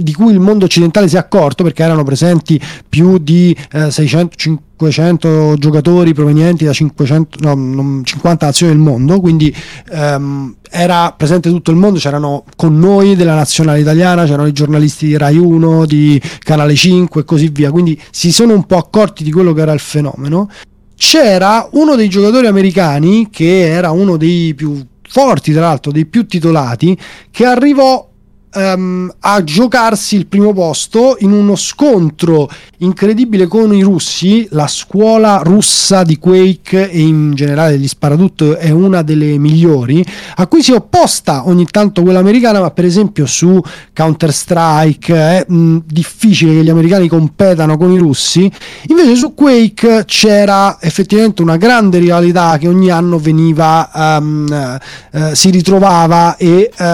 di 0.01 0.13
cui 0.13 0.33
il 0.33 0.41
mondo 0.41 0.65
occidentale 0.65 1.09
si 1.09 1.17
è 1.17 1.19
accorto 1.19 1.63
perché 1.63 1.83
erano 1.83 2.05
presenti 2.05 2.61
più 2.89 3.19
di 3.19 3.57
eh, 3.73 3.91
600 3.91 4.37
500 4.37 5.57
giocatori 5.59 6.13
provenienti 6.13 6.65
da 6.65 6.73
500, 6.73 7.55
no, 7.55 8.03
50 8.03 8.47
nazioni 8.47 8.73
del 8.73 8.81
mondo, 8.81 9.21
quindi 9.21 9.55
ehm, 9.91 10.57
era 10.71 11.15
presente 11.17 11.49
tutto 11.49 11.71
il 11.71 11.77
mondo, 11.77 11.99
c'erano 11.99 12.45
con 12.57 12.79
noi 12.79 13.15
della 13.15 13.35
nazionale 13.35 13.81
italiana, 13.81 14.25
c'erano 14.25 14.49
i 14.49 14.53
giornalisti 14.53 15.07
di 15.07 15.17
Rai 15.17 15.39
1, 15.39 15.87
di 15.87 16.21
Canale 16.41 16.75
5 16.75 17.21
e 17.21 17.25
così 17.25 17.49
via, 17.49 17.71
quindi 17.71 18.01
si 18.11 18.33
sono 18.33 18.55
un 18.55 18.65
po' 18.65 18.77
accorti 18.77 19.23
di 19.23 19.31
quello 19.31 19.53
che 19.53 19.61
era 19.63 19.73
il 19.73 19.81
fenomeno. 19.81 20.51
C'era 20.97 21.69
uno 21.73 21.97
dei 21.97 22.09
giocatori 22.09 22.47
americani, 22.47 23.29
che 23.31 23.69
era 23.69 23.91
uno 23.91 24.17
dei 24.17 24.55
più 24.55 24.85
forti, 25.09 25.53
tra 25.53 25.63
l'altro, 25.63 25.93
dei 25.93 26.07
più 26.07 26.27
titolati, 26.27 26.97
che 27.31 27.45
arrivò 27.45 28.09
um, 28.55 29.13
a 29.21 29.43
giocarsi 29.45 30.17
il 30.17 30.27
primo 30.27 30.53
posto 30.53 31.17
in 31.21 31.33
uno 31.33 31.57
scontro 31.57 32.49
incredibile 32.79 33.47
con 33.47 33.75
i 33.75 33.83
russi. 33.83 34.47
La 34.51 34.67
scuola 34.67 35.41
russa 35.43 36.03
di 36.03 36.19
Quake 36.19 36.91
e 36.91 37.01
in 37.01 37.35
generale 37.35 37.73
degli 37.73 37.89
sparatutto 37.89 38.57
è 38.57 38.71
una 38.71 39.03
delle 39.03 39.39
migliori, 39.39 40.05
a 40.37 40.47
cui 40.47 40.63
si 40.63 40.73
è 40.73 40.75
opposta 40.75 41.47
ogni 41.47 41.67
tanto 41.67 42.03
quella 42.03 42.19
americana, 42.19 42.61
ma 42.61 42.71
per 42.71 42.85
esempio 42.85 43.27
su 43.27 43.61
Counter 43.93 44.33
Strike 44.33 45.15
è 45.15 45.45
mh, 45.49 45.79
difficile 45.87 46.55
che 46.55 46.65
gli 46.65 46.71
americani 46.71 47.09
competano 47.09 47.77
con 47.77 47.91
i 47.91 47.99
russi. 47.99 48.51
Invece 48.89 49.15
su 49.17 49.35
Quake 49.35 50.05
c'era 50.07 50.79
effettivamente 50.81 51.43
una 51.43 51.57
grande 51.57 51.99
rivalità 51.99 52.59
che 52.59 52.69
ogni 52.69 52.91
anno 52.91 53.19
veniva, 53.19 53.91
um, 53.93 54.79
uh, 55.11 55.35
si 55.35 55.51
ritrovava 55.51 56.37
e 56.37 56.71
uh, 56.77 56.85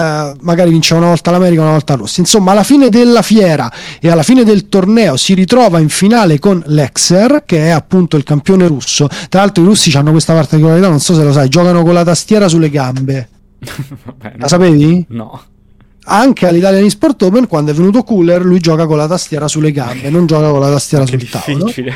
magari 0.41 0.69
vinceva 0.71 0.99
una 1.01 1.09
volta 1.09 1.31
l'America 1.31 1.49
America, 1.51 1.61
una 1.61 1.71
volta 1.71 1.95
Russia. 1.95 2.23
Insomma, 2.23 2.51
alla 2.51 2.63
fine 2.63 2.89
della 2.89 3.21
fiera 3.21 3.71
e 3.99 4.09
alla 4.09 4.23
fine 4.23 4.43
del 4.43 4.69
torneo 4.69 5.17
si 5.17 5.33
ritrova 5.33 5.79
in 5.79 5.89
finale 5.89 6.39
con 6.39 6.61
l'Exer, 6.65 7.43
che 7.45 7.65
è 7.65 7.69
appunto 7.69 8.17
il 8.17 8.23
campione 8.23 8.67
russo. 8.67 9.07
Tra 9.29 9.41
l'altro, 9.41 9.63
i 9.63 9.65
russi 9.65 9.95
hanno 9.95 10.11
questa 10.11 10.33
particolarità, 10.33 10.89
non 10.89 10.99
so 10.99 11.13
se 11.13 11.23
lo 11.23 11.31
sai, 11.31 11.49
giocano 11.49 11.83
con 11.83 11.93
la 11.93 12.03
tastiera 12.03 12.47
sulle 12.47 12.69
gambe. 12.69 13.29
Vabbè, 14.03 14.35
la 14.37 14.47
sapevi? 14.47 15.05
No. 15.09 15.39
anche 16.05 16.47
all'Italian 16.47 16.89
Sport 16.89 17.21
Open 17.21 17.47
quando 17.47 17.69
è 17.69 17.73
venuto 17.75 18.01
Cooler 18.01 18.43
lui 18.43 18.59
gioca 18.59 18.87
con 18.87 18.97
la 18.97 19.07
tastiera 19.07 19.47
sulle 19.47 19.71
gambe 19.71 20.09
non 20.09 20.25
gioca 20.25 20.49
con 20.49 20.59
la 20.59 20.71
tastiera 20.71 21.03
Che 21.05 21.19
sul 21.19 21.29
tavolo 21.29 21.65
difficile. 21.65 21.95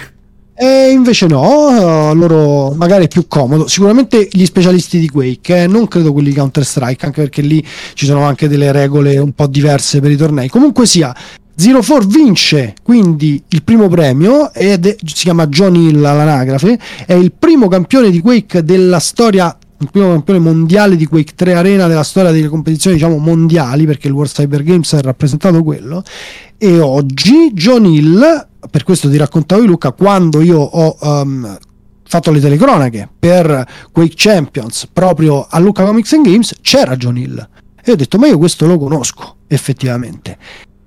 E 0.58 0.90
invece 0.92 1.28
no, 1.28 2.14
loro 2.14 2.74
magari 2.76 3.06
è 3.06 3.08
più 3.10 3.28
comodo. 3.28 3.68
Sicuramente 3.68 4.28
gli 4.32 4.46
specialisti 4.46 5.00
di 5.00 5.10
Quake, 5.10 5.64
eh, 5.64 5.68
non 5.68 5.88
credo 5.90 6.14
quelli 6.14 6.30
di 6.30 6.36
Counter 6.36 6.64
Strike, 6.64 7.06
anche 7.06 7.22
perché 7.22 7.42
lì 7.42 7.64
ci 7.94 8.06
sono 8.06 8.24
anche 8.24 8.48
delle 8.48 8.72
regole 8.72 9.18
un 9.18 9.34
po' 9.34 9.48
diverse 9.48 10.00
per 10.00 10.12
i 10.12 10.16
tornei. 10.16 10.48
Comunque 10.48 10.86
sia, 10.86 11.14
Zero 11.58 11.82
Four 11.82 12.08
vince 12.08 12.74
quindi 12.82 13.42
il 13.50 13.64
primo 13.64 13.90
premio 13.90 14.54
ed 14.54 14.86
è- 14.86 14.96
si 15.06 15.24
chiama 15.24 15.48
John 15.48 15.76
Hill 15.76 16.04
all'anagrafe, 16.04 16.80
è 17.06 17.14
il 17.14 17.34
primo 17.38 17.68
campione 17.68 18.10
di 18.10 18.22
Quake 18.22 18.64
della 18.64 19.00
storia 19.00 19.58
il 19.78 19.90
primo 19.92 20.10
campione 20.10 20.40
mondiale 20.40 20.96
di 20.96 21.06
Quake 21.06 21.34
3 21.36 21.54
Arena 21.54 21.88
della 21.88 22.04
storia 22.04 22.32
delle 22.32 22.48
competizioni 22.48 22.96
diciamo 22.96 23.18
mondiali 23.18 23.86
perché 23.86 24.08
il 24.08 24.14
World 24.14 24.32
Cyber 24.32 24.64
Games 24.64 24.94
ha 24.94 25.02
rappresentato 25.02 25.64
quello 25.64 26.02
e 26.58 26.80
oggi 26.80 27.52
John 27.52 27.86
Hill 27.86 28.48
per 28.70 28.84
questo 28.84 29.10
ti 29.10 29.18
raccontavo 29.18 29.62
di 29.62 29.68
Luca 29.68 29.92
quando 29.92 30.42
io 30.42 30.60
ho 30.60 30.98
um, 31.00 31.58
fatto 32.08 32.32
le 32.32 32.40
telecronache 32.40 33.10
per 33.18 33.66
Quake 33.92 34.14
Champions 34.16 34.88
proprio 34.92 35.46
a 35.50 35.60
Luca 35.60 35.84
Comics 35.84 36.14
and 36.14 36.26
Games 36.26 36.56
c'era 36.62 36.96
John 36.96 37.18
Hill. 37.18 37.50
E 37.84 37.92
ho 37.92 37.96
detto 37.96 38.18
ma 38.18 38.28
io 38.28 38.38
questo 38.38 38.66
lo 38.66 38.78
conosco 38.78 39.38
effettivamente. 39.48 40.38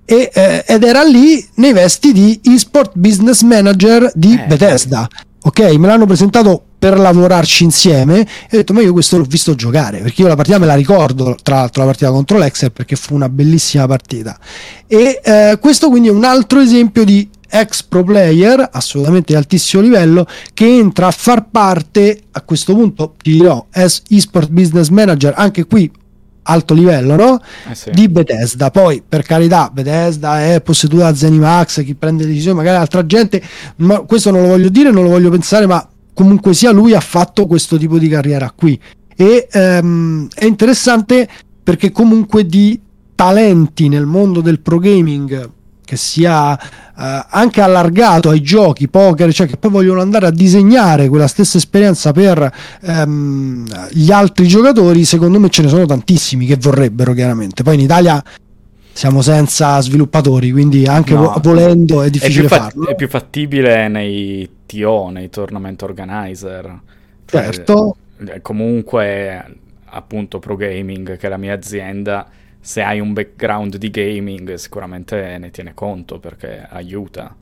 E, 0.04 0.30
eh, 0.32 0.64
ed 0.66 0.84
era 0.84 1.02
lì 1.02 1.46
nei 1.56 1.72
vesti 1.72 2.12
di 2.12 2.40
eSport 2.42 2.92
Business 2.94 3.42
Manager 3.42 4.10
di 4.14 4.34
Eh, 4.34 4.46
Bethesda. 4.46 5.06
Ok 5.42 5.60
me 5.76 5.86
l'hanno 5.86 6.06
presentato 6.06 6.62
per 6.78 6.98
lavorarci 6.98 7.64
insieme 7.64 8.20
e 8.20 8.26
ho 8.52 8.56
detto 8.58 8.72
ma 8.72 8.80
io 8.80 8.92
questo 8.92 9.18
l'ho 9.18 9.24
visto 9.24 9.54
giocare 9.54 9.98
perché 9.98 10.22
io 10.22 10.28
la 10.28 10.36
partita 10.36 10.58
me 10.58 10.66
la 10.66 10.74
ricordo 10.74 11.36
tra 11.42 11.56
l'altro 11.56 11.82
la 11.82 11.88
partita 11.88 12.10
contro 12.10 12.38
l'Exer 12.38 12.70
perché 12.70 12.96
fu 12.96 13.14
una 13.14 13.28
bellissima 13.28 13.86
partita. 13.86 14.38
E 14.86 15.20
eh, 15.22 15.58
questo 15.60 15.88
quindi 15.88 16.08
è 16.08 16.12
un 16.12 16.24
altro 16.24 16.60
esempio 16.60 17.04
di 17.04 17.28
ex 17.50 17.82
pro 17.82 18.04
player 18.04 18.68
assolutamente 18.72 19.32
di 19.32 19.38
altissimo 19.38 19.82
livello 19.82 20.26
che 20.54 20.66
entra 20.66 21.06
a 21.06 21.10
far 21.10 21.48
parte 21.50 22.20
a 22.30 22.42
questo 22.42 22.74
punto 22.74 23.14
ti 23.22 23.32
dirò 23.32 23.66
as 23.70 24.02
esport 24.10 24.50
business 24.50 24.88
manager 24.88 25.34
anche 25.36 25.64
qui 25.64 25.90
alto 26.42 26.74
livello 26.74 27.16
no? 27.16 27.40
Eh 27.70 27.74
sì. 27.74 27.90
di 27.90 28.08
Bethesda 28.08 28.70
poi 28.70 29.02
per 29.06 29.22
carità 29.22 29.70
Bethesda 29.72 30.44
è 30.44 30.60
posseduta 30.60 31.04
da 31.04 31.14
Zenimax 31.14 31.84
chi 31.84 31.94
prende 31.94 32.26
decisioni 32.26 32.56
magari 32.56 32.78
altra 32.78 33.04
gente 33.04 33.42
ma 33.76 34.00
questo 34.00 34.30
non 34.30 34.42
lo 34.42 34.48
voglio 34.48 34.68
dire 34.68 34.90
non 34.90 35.04
lo 35.04 35.10
voglio 35.10 35.30
pensare 35.30 35.66
ma 35.66 35.86
comunque 36.14 36.54
sia 36.54 36.70
lui 36.70 36.94
ha 36.94 37.00
fatto 37.00 37.46
questo 37.46 37.76
tipo 37.76 37.98
di 37.98 38.08
carriera 38.08 38.52
qui 38.54 38.78
e 39.14 39.48
ehm, 39.50 40.28
è 40.34 40.44
interessante 40.44 41.28
perché 41.62 41.90
comunque 41.90 42.46
di 42.46 42.80
talenti 43.14 43.88
nel 43.88 44.06
mondo 44.06 44.40
del 44.40 44.60
pro 44.60 44.78
gaming 44.78 45.56
che 45.88 45.96
sia 45.96 46.54
eh, 46.58 47.24
anche 47.30 47.62
allargato 47.62 48.28
ai 48.28 48.42
giochi 48.42 48.88
poker, 48.88 49.32
cioè 49.32 49.46
che 49.46 49.56
poi 49.56 49.70
vogliono 49.70 50.02
andare 50.02 50.26
a 50.26 50.30
disegnare 50.30 51.08
quella 51.08 51.26
stessa 51.26 51.56
esperienza 51.56 52.12
per 52.12 52.52
ehm, 52.82 53.88
gli 53.92 54.12
altri 54.12 54.46
giocatori, 54.46 55.06
secondo 55.06 55.40
me 55.40 55.48
ce 55.48 55.62
ne 55.62 55.68
sono 55.68 55.86
tantissimi 55.86 56.44
che 56.44 56.56
vorrebbero 56.56 57.14
chiaramente. 57.14 57.62
Poi 57.62 57.76
in 57.76 57.80
Italia 57.80 58.22
siamo 58.92 59.22
senza 59.22 59.80
sviluppatori, 59.80 60.50
quindi 60.52 60.84
anche 60.84 61.14
No. 61.14 61.22
vo- 61.22 61.40
volendo 61.42 62.02
è 62.02 62.08
È 62.08 62.10
difficile 62.10 62.40
più, 62.40 62.48
fa- 62.48 62.62
farlo. 62.64 62.86
è 62.88 62.94
più 62.94 63.08
fattibile 63.08 63.88
nei 63.88 64.46
TO, 64.66 65.08
nei 65.10 65.30
tournament 65.30 65.80
organizer. 65.82 66.80
Cioè, 67.24 67.44
Certo. 67.44 67.96
eh, 68.26 68.42
comunque, 68.42 69.42
appunto, 69.86 70.38
Pro 70.38 70.54
Gaming, 70.56 71.16
che 71.16 71.26
è 71.26 71.30
la 71.30 71.36
mia 71.38 71.54
azienda, 71.54 72.26
se 72.60 72.82
hai 72.82 73.00
un 73.00 73.12
background 73.12 73.76
di 73.76 73.90
gaming, 73.90 74.54
sicuramente 74.54 75.36
ne 75.38 75.50
tiene 75.50 75.72
conto 75.74 76.18
perché 76.18 76.66
aiuta. 76.68 77.34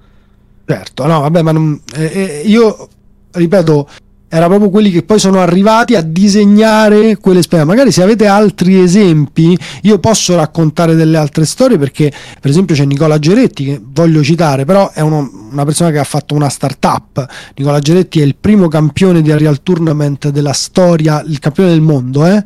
Certo, 0.64 1.06
no, 1.06 1.20
vabbè, 1.20 1.42
ma 1.42 1.52
non- 1.52 1.80
eh, 1.94 2.42
io 2.44 2.88
ripeto, 3.32 3.88
era 4.28 4.46
proprio 4.46 4.70
quelli 4.70 4.90
che 4.90 5.04
poi 5.04 5.20
sono 5.20 5.40
arrivati 5.40 5.94
a 5.94 6.02
disegnare 6.02 7.16
quelle 7.16 7.38
esperienze. 7.38 7.72
Magari 7.72 7.92
se 7.92 8.02
avete 8.02 8.26
altri 8.26 8.80
esempi, 8.80 9.56
io 9.82 9.98
posso 10.00 10.34
raccontare 10.34 10.94
delle 10.96 11.16
altre 11.16 11.44
storie 11.44 11.78
perché, 11.78 12.12
per 12.40 12.50
esempio, 12.50 12.74
c'è 12.74 12.84
Nicola 12.84 13.18
Geretti 13.18 13.64
che 13.64 13.80
voglio 13.82 14.22
citare, 14.24 14.64
però 14.64 14.90
è 14.90 15.00
uno- 15.00 15.30
una 15.52 15.64
persona 15.64 15.90
che 15.92 15.98
ha 15.98 16.04
fatto 16.04 16.34
una 16.34 16.48
startup. 16.48 17.24
Nicola 17.56 17.78
Geretti 17.78 18.20
è 18.20 18.24
il 18.24 18.34
primo 18.34 18.66
campione 18.68 19.22
di 19.22 19.30
Unreal 19.30 19.62
Tournament 19.62 20.28
della 20.30 20.52
storia, 20.52 21.22
il 21.24 21.38
campione 21.38 21.70
del 21.70 21.80
mondo, 21.80 22.26
eh? 22.26 22.44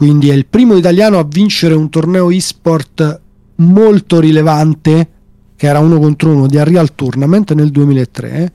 Quindi 0.00 0.30
è 0.30 0.32
il 0.32 0.46
primo 0.46 0.76
italiano 0.76 1.18
a 1.18 1.26
vincere 1.28 1.74
un 1.74 1.90
torneo 1.90 2.30
e-sport 2.30 3.20
molto 3.56 4.18
rilevante 4.18 5.08
che 5.54 5.66
era 5.66 5.78
uno 5.78 5.98
contro 5.98 6.30
uno 6.30 6.46
di 6.46 6.56
Unreal 6.56 6.94
Tournament 6.94 7.52
nel 7.52 7.70
2003. 7.70 8.30
eh. 8.32 8.52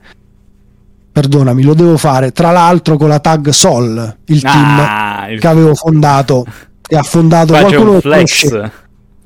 Perdonami, 1.12 1.62
lo 1.62 1.74
devo 1.74 1.96
fare. 1.96 2.32
Tra 2.32 2.50
l'altro 2.50 2.96
con 2.96 3.06
la 3.08 3.20
tag 3.20 3.48
Sol, 3.50 4.16
il 4.24 4.40
team 4.42 4.78
Ah, 4.80 5.30
il- 5.30 5.38
che 5.38 5.46
avevo 5.46 5.74
fondato, 5.76 6.44
che 6.82 6.96
ha 6.96 7.04
fondato 7.04 7.52
c'è 7.54 7.60
qualcuno 7.60 7.92
un 7.92 8.00
conosce. 8.00 8.72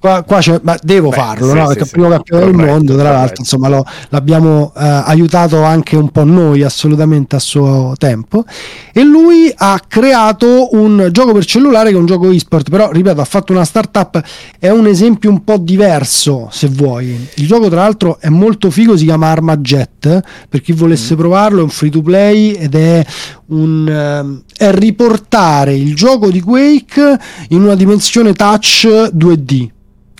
Qua, 0.00 0.22
qua 0.22 0.38
c'è, 0.38 0.58
ma 0.62 0.78
devo 0.82 1.10
Beh, 1.10 1.16
farlo, 1.16 1.50
sì, 1.50 1.54
no? 1.54 1.60
sì, 1.60 1.66
perché 1.66 1.78
è 1.78 1.82
il 1.82 1.86
sì. 1.88 1.92
primo 1.92 2.08
campione 2.08 2.44
del 2.46 2.54
Corretto, 2.54 2.72
mondo, 2.72 2.96
tra 2.96 3.10
l'altro, 3.10 3.36
insomma, 3.40 3.68
lo- 3.68 3.84
l'abbiamo 4.08 4.72
eh, 4.74 4.82
aiutato 4.82 5.62
anche 5.62 5.94
un 5.94 6.08
po' 6.08 6.24
noi 6.24 6.62
assolutamente 6.62 7.36
a 7.36 7.38
suo 7.38 7.92
tempo. 7.98 8.46
E 8.94 9.02
lui 9.04 9.52
ha 9.54 9.78
creato 9.86 10.70
un 10.72 11.10
gioco 11.12 11.32
per 11.32 11.44
cellulare 11.44 11.90
che 11.90 11.96
è 11.96 11.98
un 11.98 12.06
gioco 12.06 12.30
e-sport, 12.30 12.70
però 12.70 12.90
ripeto, 12.90 13.20
ha 13.20 13.24
fatto 13.26 13.52
una 13.52 13.66
startup, 13.66 14.22
è 14.58 14.70
un 14.70 14.86
esempio 14.86 15.28
un 15.28 15.44
po' 15.44 15.58
diverso, 15.58 16.48
se 16.50 16.68
vuoi. 16.68 17.28
Il 17.34 17.46
gioco, 17.46 17.68
tra 17.68 17.82
l'altro, 17.82 18.18
è 18.20 18.30
molto 18.30 18.70
figo, 18.70 18.96
si 18.96 19.04
chiama 19.04 19.28
Armajet, 19.28 20.22
per 20.48 20.62
chi 20.62 20.72
volesse 20.72 21.14
provarlo, 21.14 21.60
è 21.60 21.62
un 21.62 21.68
free 21.68 21.90
to 21.90 22.00
play 22.00 22.52
ed 22.52 22.74
è 22.74 23.04
un 23.48 23.86
ehm, 23.86 24.42
è 24.56 24.70
riportare 24.72 25.74
il 25.74 25.94
gioco 25.94 26.30
di 26.30 26.40
Quake 26.40 27.18
in 27.48 27.62
una 27.62 27.74
dimensione 27.74 28.32
touch 28.32 28.86
2D 28.86 29.68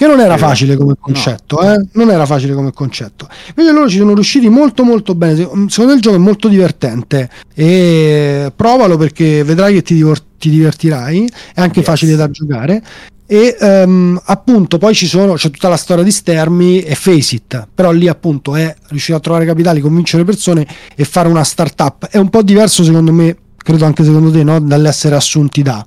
che 0.00 0.06
non 0.06 0.18
era 0.18 0.38
facile 0.38 0.76
come 0.78 0.94
concetto, 0.98 1.60
eh? 1.60 1.76
non 1.92 2.08
era 2.10 2.24
facile 2.24 2.54
come 2.54 2.72
concetto. 2.72 3.28
Invece 3.54 3.70
loro 3.74 3.86
ci 3.86 3.98
sono 3.98 4.14
riusciti 4.14 4.48
molto 4.48 4.82
molto 4.82 5.14
bene. 5.14 5.34
Se- 5.36 5.42
Secondo 5.68 5.90
me 5.90 5.92
il 5.96 6.00
gioco 6.00 6.16
è 6.16 6.18
molto 6.18 6.48
divertente 6.48 7.28
e 7.52 8.50
provalo 8.56 8.96
perché 8.96 9.44
vedrai 9.44 9.74
che 9.74 9.82
ti, 9.82 9.92
divor- 9.92 10.22
ti 10.38 10.48
divertirai, 10.48 11.30
è 11.54 11.60
anche 11.60 11.80
Yes. 11.80 11.88
facile 11.88 12.16
da 12.16 12.30
giocare. 12.30 12.82
E 13.26 13.54
ehm, 13.60 14.18
appunto 14.24 14.78
poi 14.78 14.94
ci 14.94 15.06
sono, 15.06 15.34
c'è 15.34 15.50
tutta 15.50 15.68
la 15.68 15.76
storia 15.76 16.02
di 16.02 16.10
Stermi 16.10 16.80
e 16.80 16.94
Faceit, 16.94 17.68
però 17.74 17.90
lì 17.90 18.08
appunto 18.08 18.56
è 18.56 18.74
riuscire 18.88 19.18
a 19.18 19.20
trovare 19.20 19.44
capitali, 19.44 19.82
convincere 19.82 20.24
persone 20.24 20.66
e 20.96 21.04
fare 21.04 21.28
una 21.28 21.44
startup. 21.44 22.06
È 22.06 22.16
un 22.16 22.30
po' 22.30 22.40
diverso 22.42 22.82
secondo 22.84 23.12
me, 23.12 23.36
credo 23.54 23.84
anche 23.84 24.02
secondo 24.02 24.30
te, 24.30 24.42
no? 24.44 24.58
dall'essere 24.60 25.14
assunti 25.14 25.60
da. 25.60 25.86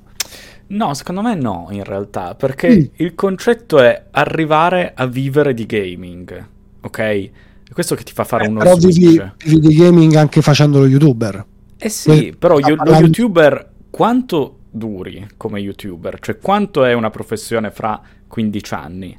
No, 0.66 0.94
secondo 0.94 1.20
me 1.22 1.34
no, 1.34 1.68
in 1.70 1.84
realtà, 1.84 2.34
perché 2.34 2.68
Mm. 2.76 2.82
il 2.96 3.14
concetto 3.14 3.78
è 3.80 4.06
arrivare 4.10 4.92
a 4.94 5.06
vivere 5.06 5.54
di 5.54 5.66
gaming, 5.66 6.48
ok? 6.80 6.98
È 6.98 7.72
questo 7.72 7.94
che 7.94 8.02
ti 8.02 8.12
fa 8.12 8.24
fare 8.24 8.46
uno 8.48 8.58
Però 8.60 8.74
vivi, 8.76 8.92
switch. 8.92 9.32
vivi 9.44 9.68
di 9.68 9.74
gaming 9.76 10.14
anche 10.14 10.40
facendo 10.42 10.78
lo 10.78 10.86
youtuber. 10.86 11.44
Eh 11.76 11.88
sì, 11.88 12.28
Eh, 12.28 12.34
però 12.38 12.58
io- 12.58 12.76
lo 12.76 12.94
youtuber 12.96 13.70
quanto 13.90 14.58
duri 14.70 15.26
come 15.36 15.60
youtuber? 15.60 16.18
Cioè 16.18 16.38
quanto 16.38 16.84
è 16.84 16.92
una 16.94 17.10
professione 17.10 17.70
fra 17.70 18.00
15 18.26 18.74
anni? 18.74 19.18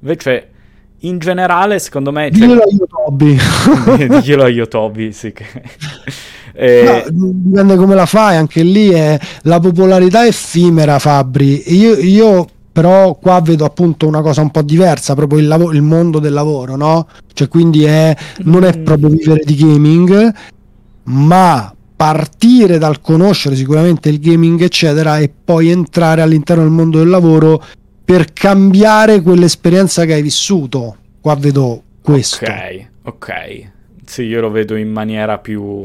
Invece 0.00 0.50
in 1.00 1.18
generale 1.18 1.78
secondo 1.78 2.12
me... 2.12 2.30
cioè- 2.32 2.46
Diglielo 2.46 2.64
io 2.70 2.86
Toby. 2.86 3.36
Diglielo 4.08 4.44
a 4.44 4.48
io 4.48 4.68
Toby, 4.68 5.12
sì 5.12 5.32
che... 5.32 5.44
Eh, 6.56 7.04
No, 7.12 7.30
dipende 7.32 7.76
come 7.76 7.94
la 7.94 8.06
fai, 8.06 8.36
anche 8.36 8.62
lì 8.62 8.88
è 8.88 9.18
la 9.42 9.60
popolarità 9.60 10.26
effimera, 10.26 10.98
Fabri. 10.98 11.74
Io, 11.76 11.94
io 11.98 12.46
però 12.72 13.14
qua 13.14 13.40
vedo 13.40 13.64
appunto 13.64 14.06
una 14.06 14.20
cosa 14.22 14.40
un 14.42 14.50
po' 14.50 14.62
diversa, 14.62 15.14
proprio 15.14 15.38
il, 15.38 15.46
lavo- 15.48 15.72
il 15.72 15.82
mondo 15.82 16.18
del 16.18 16.32
lavoro, 16.32 16.76
no? 16.76 17.06
Cioè 17.32 17.48
quindi 17.48 17.84
è, 17.84 18.14
non 18.44 18.64
è 18.64 18.76
Mm. 18.76 18.84
proprio 18.84 19.08
vivere 19.10 19.42
di 19.44 19.54
gaming, 19.54 20.34
ma 21.04 21.72
partire 21.96 22.78
dal 22.78 23.00
conoscere 23.00 23.56
sicuramente 23.56 24.08
il 24.08 24.18
gaming, 24.20 24.60
eccetera, 24.60 25.18
e 25.18 25.30
poi 25.44 25.70
entrare 25.70 26.20
all'interno 26.20 26.62
del 26.62 26.72
mondo 26.72 26.98
del 26.98 27.08
lavoro 27.08 27.62
per 28.04 28.32
cambiare 28.32 29.22
quell'esperienza 29.22 30.04
che 30.04 30.12
hai 30.14 30.22
vissuto. 30.22 30.96
Qua 31.20 31.34
vedo 31.36 31.82
questo. 32.02 32.44
Ok, 32.44 32.86
ok. 33.04 33.30
Sì, 34.04 34.22
io 34.24 34.40
lo 34.40 34.50
vedo 34.50 34.76
in 34.76 34.90
maniera 34.90 35.38
più, 35.38 35.82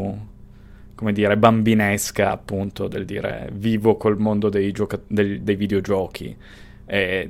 come 1.01 1.13
dire, 1.13 1.35
bambinesca, 1.35 2.31
appunto, 2.31 2.87
del 2.87 3.05
dire 3.05 3.49
vivo 3.53 3.97
col 3.97 4.19
mondo 4.19 4.49
dei, 4.49 4.71
gioca- 4.71 4.99
del- 5.07 5.41
dei 5.41 5.55
videogiochi. 5.55 6.35
E 6.85 7.29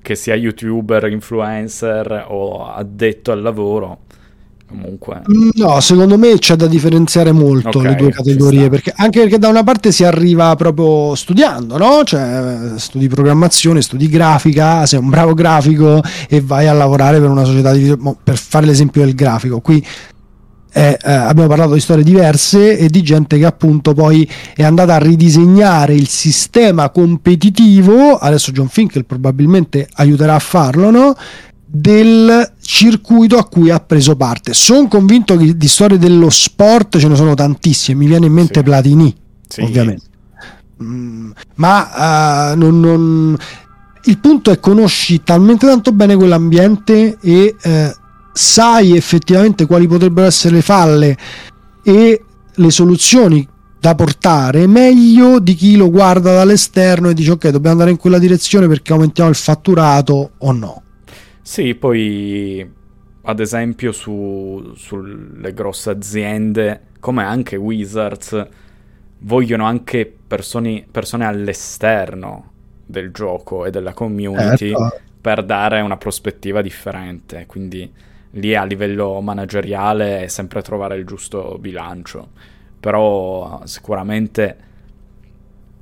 che 0.00 0.14
sia 0.14 0.34
youtuber, 0.34 1.06
influencer 1.10 2.24
o 2.28 2.66
addetto 2.66 3.30
al 3.30 3.42
lavoro, 3.42 3.98
comunque. 4.66 5.20
No, 5.54 5.80
secondo 5.80 6.16
me 6.16 6.38
c'è 6.38 6.56
da 6.56 6.66
differenziare 6.66 7.30
molto 7.30 7.78
okay, 7.78 7.90
le 7.90 7.96
due 7.96 8.10
categorie, 8.10 8.70
perché, 8.70 8.90
anche 8.96 9.20
perché 9.20 9.38
da 9.38 9.48
una 9.48 9.64
parte 9.64 9.92
si 9.92 10.02
arriva 10.02 10.54
proprio 10.56 11.14
studiando, 11.14 11.76
no? 11.76 12.04
Cioè, 12.04 12.72
studi 12.76 13.06
programmazione, 13.08 13.82
studi 13.82 14.08
grafica, 14.08 14.86
sei 14.86 14.98
un 14.98 15.10
bravo 15.10 15.34
grafico 15.34 16.02
e 16.26 16.40
vai 16.40 16.68
a 16.68 16.72
lavorare 16.72 17.20
per 17.20 17.28
una 17.28 17.44
società 17.44 17.72
di 17.72 17.80
video, 17.80 18.16
per 18.22 18.38
fare 18.38 18.64
l'esempio 18.64 19.04
del 19.04 19.14
grafico. 19.14 19.60
Qui 19.60 19.86
eh, 20.76 20.98
eh, 21.00 21.12
abbiamo 21.12 21.48
parlato 21.48 21.74
di 21.74 21.80
storie 21.80 22.02
diverse 22.02 22.76
e 22.76 22.88
di 22.88 23.00
gente 23.02 23.38
che 23.38 23.44
appunto 23.44 23.94
poi 23.94 24.28
è 24.56 24.64
andata 24.64 24.96
a 24.96 24.98
ridisegnare 24.98 25.94
il 25.94 26.08
sistema 26.08 26.90
competitivo, 26.90 28.16
adesso 28.16 28.50
John 28.50 28.68
Finkel 28.68 29.04
probabilmente 29.04 29.88
aiuterà 29.94 30.34
a 30.34 30.40
farlo, 30.40 30.90
no? 30.90 31.16
del 31.64 32.52
circuito 32.60 33.36
a 33.36 33.46
cui 33.46 33.70
ha 33.70 33.78
preso 33.78 34.16
parte. 34.16 34.52
Sono 34.52 34.88
convinto 34.88 35.36
che 35.36 35.56
di 35.56 35.68
storie 35.68 35.96
dello 35.96 36.28
sport 36.28 36.98
ce 36.98 37.06
ne 37.06 37.14
sono 37.14 37.34
tantissime, 37.34 37.98
mi 37.98 38.06
viene 38.06 38.26
in 38.26 38.32
mente 38.32 38.58
sì. 38.58 38.64
Platini, 38.64 39.16
sì. 39.46 39.60
ovviamente. 39.60 40.04
Mm, 40.82 41.30
ma 41.54 42.52
uh, 42.52 42.58
non, 42.58 42.80
non... 42.80 43.36
il 44.04 44.18
punto 44.18 44.50
è 44.50 44.58
conosci 44.58 45.22
talmente 45.22 45.66
tanto 45.66 45.92
bene 45.92 46.16
quell'ambiente 46.16 47.16
e 47.20 47.54
uh, 47.62 48.02
sai 48.34 48.96
effettivamente 48.96 49.64
quali 49.64 49.86
potrebbero 49.86 50.26
essere 50.26 50.56
le 50.56 50.62
falle 50.62 51.16
e 51.82 52.24
le 52.52 52.70
soluzioni 52.70 53.48
da 53.80 53.94
portare 53.94 54.66
meglio 54.66 55.38
di 55.38 55.54
chi 55.54 55.76
lo 55.76 55.90
guarda 55.90 56.34
dall'esterno 56.34 57.08
e 57.10 57.14
dice 57.14 57.30
ok 57.30 57.48
dobbiamo 57.48 57.72
andare 57.72 57.90
in 57.90 57.96
quella 57.96 58.18
direzione 58.18 58.66
perché 58.66 58.92
aumentiamo 58.92 59.30
il 59.30 59.36
fatturato 59.36 60.32
o 60.38 60.52
no 60.52 60.82
sì, 61.46 61.74
poi 61.74 62.66
ad 63.26 63.38
esempio 63.38 63.92
su, 63.92 64.72
sulle 64.76 65.52
grosse 65.52 65.90
aziende, 65.90 66.84
come 67.00 67.22
anche 67.22 67.56
Wizards, 67.56 68.46
vogliono 69.18 69.66
anche 69.66 70.10
persone, 70.26 70.86
persone 70.90 71.26
all'esterno 71.26 72.52
del 72.86 73.12
gioco 73.12 73.66
e 73.66 73.70
della 73.70 73.92
community 73.92 74.70
certo. 74.70 75.00
per 75.20 75.44
dare 75.44 75.82
una 75.82 75.98
prospettiva 75.98 76.62
differente. 76.62 77.44
Quindi 77.46 77.92
lì 78.34 78.54
a 78.54 78.64
livello 78.64 79.20
manageriale 79.20 80.22
è 80.22 80.28
sempre 80.28 80.62
trovare 80.62 80.96
il 80.96 81.04
giusto 81.04 81.56
bilancio. 81.58 82.30
Però 82.80 83.62
sicuramente 83.64 84.56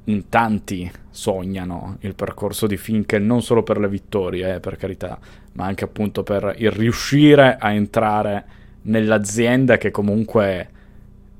in 0.04 0.28
tanti 0.28 0.90
sognano 1.11 1.97
il 2.00 2.14
percorso 2.14 2.66
di 2.66 2.76
Finkel 2.76 3.23
non 3.23 3.42
solo 3.42 3.62
per 3.62 3.78
le 3.78 3.88
vittorie, 3.88 4.54
eh, 4.54 4.61
per 4.61 4.76
carità, 4.76 5.18
ma 5.52 5.66
anche 5.66 5.85
appunto 5.85 6.23
per 6.23 6.54
il 6.59 6.71
riuscire 6.71 7.56
a 7.59 7.73
entrare 7.73 8.44
nell'azienda 8.82 9.76
che 9.76 9.90
comunque 9.90 10.68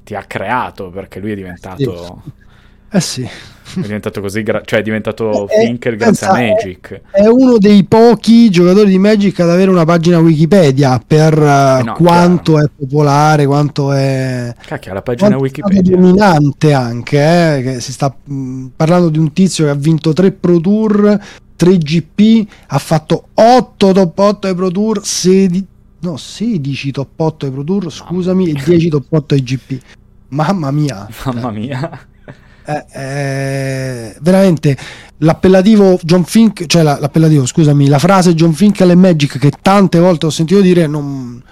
ti 0.05 0.15
ha 0.15 0.23
creato, 0.25 0.91
perché 0.91 1.21
lui 1.21 1.33
è 1.33 1.37
diventato... 1.37 2.23
Eh 2.95 3.01
sì. 3.01 3.23
È 3.75 3.81
diventato 3.81 4.21
così, 4.21 4.43
gra- 4.43 4.61
cioè 4.67 4.81
è 4.81 4.83
diventato 4.83 5.49
è, 5.49 5.65
Finkel 5.65 5.97
grazie 5.97 6.27
a 6.27 6.33
Magic. 6.33 7.01
È 7.11 7.27
uno 7.27 7.57
dei 7.57 7.85
pochi 7.85 8.51
giocatori 8.51 8.91
di 8.91 8.99
Magic 8.99 9.41
ad 9.41 9.49
avere 9.49 9.71
una 9.71 9.87
pagina 9.87 10.19
Wikipedia 10.19 11.03
per 11.05 11.33
eh 11.33 11.83
no, 11.83 11.95
quanto 11.95 12.53
chiaro. 12.53 12.67
è 12.67 12.71
popolare, 12.77 13.47
quanto 13.47 13.93
è... 13.93 14.55
Cacchio, 14.63 14.93
la 14.93 15.01
pagina 15.01 15.39
Wikipedia. 15.39 15.81
È 15.81 15.83
dominante 15.83 16.75
anche, 16.75 17.17
eh, 17.57 17.63
che 17.63 17.81
si 17.81 17.93
sta 17.93 18.15
mh, 18.23 18.35
mm, 18.35 18.67
parlando 18.77 19.09
di 19.09 19.19
un 19.19 19.33
tizio 19.33 19.65
che 19.65 19.71
ha 19.71 19.75
vinto 19.75 20.13
3 20.13 20.33
Pro 20.33 20.61
Tour, 20.61 21.19
3 21.57 21.79
GP, 21.79 22.47
ha 22.67 22.79
fatto 22.79 23.29
8 23.33 23.93
top 23.93 24.19
8 24.19 24.47
ai 24.49 24.55
Pro 24.55 24.71
Tour, 24.71 25.01
16, 25.03 25.67
no, 26.01 26.19
16 26.19 26.91
top 26.91 27.09
8 27.19 27.47
ai 27.47 27.53
Pro 27.53 27.65
Tour, 27.65 27.91
scusami, 27.91 28.51
e 28.51 28.53
10 28.53 28.89
top 28.91 29.07
8 29.09 29.35
ai 29.35 29.43
GP. 29.43 29.81
Mamma 30.29 30.71
mia. 30.71 31.09
Mamma 31.25 31.51
mia. 31.51 32.07
Eh, 32.65 32.85
eh, 32.93 34.17
veramente 34.21 34.77
l'appellativo 35.19 35.99
John 36.03 36.25
Fink, 36.25 36.67
cioè 36.67 36.83
la, 36.83 36.99
l'appellativo, 37.01 37.47
scusami, 37.47 37.89
la 37.89 37.99
frase 37.99 38.35
John 38.35 38.53
Finkel 38.53 38.91
e 38.91 38.95
Magic 38.95 39.39
che 39.39 39.51
tante 39.61 39.99
volte 39.99 40.27
ho 40.27 40.31
sentito 40.31 40.61
dire 40.61 40.87
non, 40.87 41.43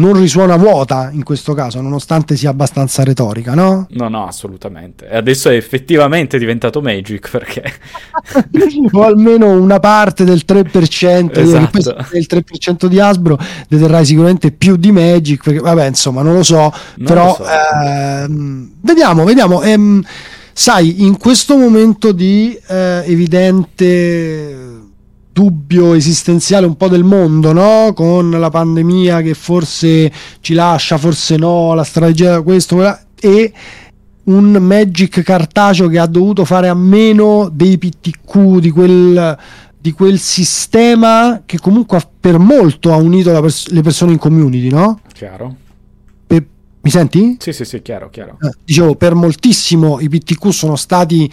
non 0.00 0.18
risuona 0.18 0.56
vuota 0.56 1.10
in 1.12 1.22
questo 1.22 1.52
caso, 1.52 1.80
nonostante 1.80 2.36
sia 2.36 2.50
abbastanza 2.50 3.04
retorica, 3.04 3.54
no? 3.54 3.86
No, 3.90 4.08
no, 4.08 4.26
assolutamente. 4.26 5.08
E 5.08 5.16
adesso 5.16 5.50
è 5.50 5.54
effettivamente 5.54 6.38
diventato 6.38 6.80
Magic 6.80 7.30
perché... 7.30 7.62
o 8.92 9.02
almeno 9.04 9.50
una 9.50 9.78
parte 9.78 10.24
del 10.24 10.42
3%, 10.46 11.38
esatto. 11.38 11.78
del 12.10 12.26
3% 12.28 12.86
di 12.86 12.98
Asbro 12.98 13.38
deterrai 13.68 14.04
sicuramente 14.04 14.50
più 14.52 14.76
di 14.76 14.90
Magic, 14.90 15.42
perché 15.42 15.60
vabbè, 15.60 15.86
insomma, 15.86 16.22
non 16.22 16.34
lo 16.34 16.42
so, 16.42 16.72
non 16.96 17.06
però 17.06 17.26
lo 17.26 17.44
so. 17.44 17.44
Ehm, 17.44 18.72
vediamo, 18.80 19.24
vediamo. 19.24 19.62
Ehm, 19.62 20.02
sai, 20.52 21.02
in 21.02 21.16
questo 21.16 21.56
momento 21.56 22.12
di 22.12 22.58
eh, 22.68 23.02
evidente 23.06 24.78
dubbio 25.32 25.94
esistenziale 25.94 26.66
un 26.66 26.76
po' 26.76 26.88
del 26.88 27.04
mondo, 27.04 27.52
no? 27.52 27.92
Con 27.94 28.30
la 28.30 28.50
pandemia 28.50 29.22
che 29.22 29.34
forse 29.34 30.12
ci 30.40 30.54
lascia, 30.54 30.98
forse 30.98 31.36
no, 31.36 31.72
la 31.74 31.84
strategia 31.84 32.42
questo 32.42 32.74
quella, 32.74 33.00
e 33.18 33.52
un 34.24 34.50
Magic 34.60 35.22
cartaceo 35.22 35.88
che 35.88 35.98
ha 35.98 36.06
dovuto 36.06 36.44
fare 36.44 36.68
a 36.68 36.74
meno 36.74 37.48
dei 37.50 37.78
PTQ, 37.78 38.58
di 38.58 38.70
quel, 38.70 39.38
di 39.78 39.92
quel 39.92 40.18
sistema 40.18 41.42
che 41.46 41.58
comunque 41.58 42.00
per 42.20 42.38
molto 42.38 42.92
ha 42.92 42.96
unito 42.96 43.32
pers- 43.40 43.68
le 43.68 43.82
persone 43.82 44.12
in 44.12 44.18
community, 44.18 44.68
no? 44.68 45.00
Chiaro. 45.12 45.56
Mi 46.82 46.90
senti? 46.90 47.36
Sì, 47.38 47.52
sì, 47.52 47.64
sì, 47.64 47.82
chiaro, 47.82 48.08
chiaro. 48.10 48.38
Eh, 48.40 48.50
dicevo, 48.64 48.94
per 48.94 49.14
moltissimo 49.14 50.00
i 50.00 50.08
PTQ 50.08 50.48
sono 50.48 50.76
stati 50.76 51.30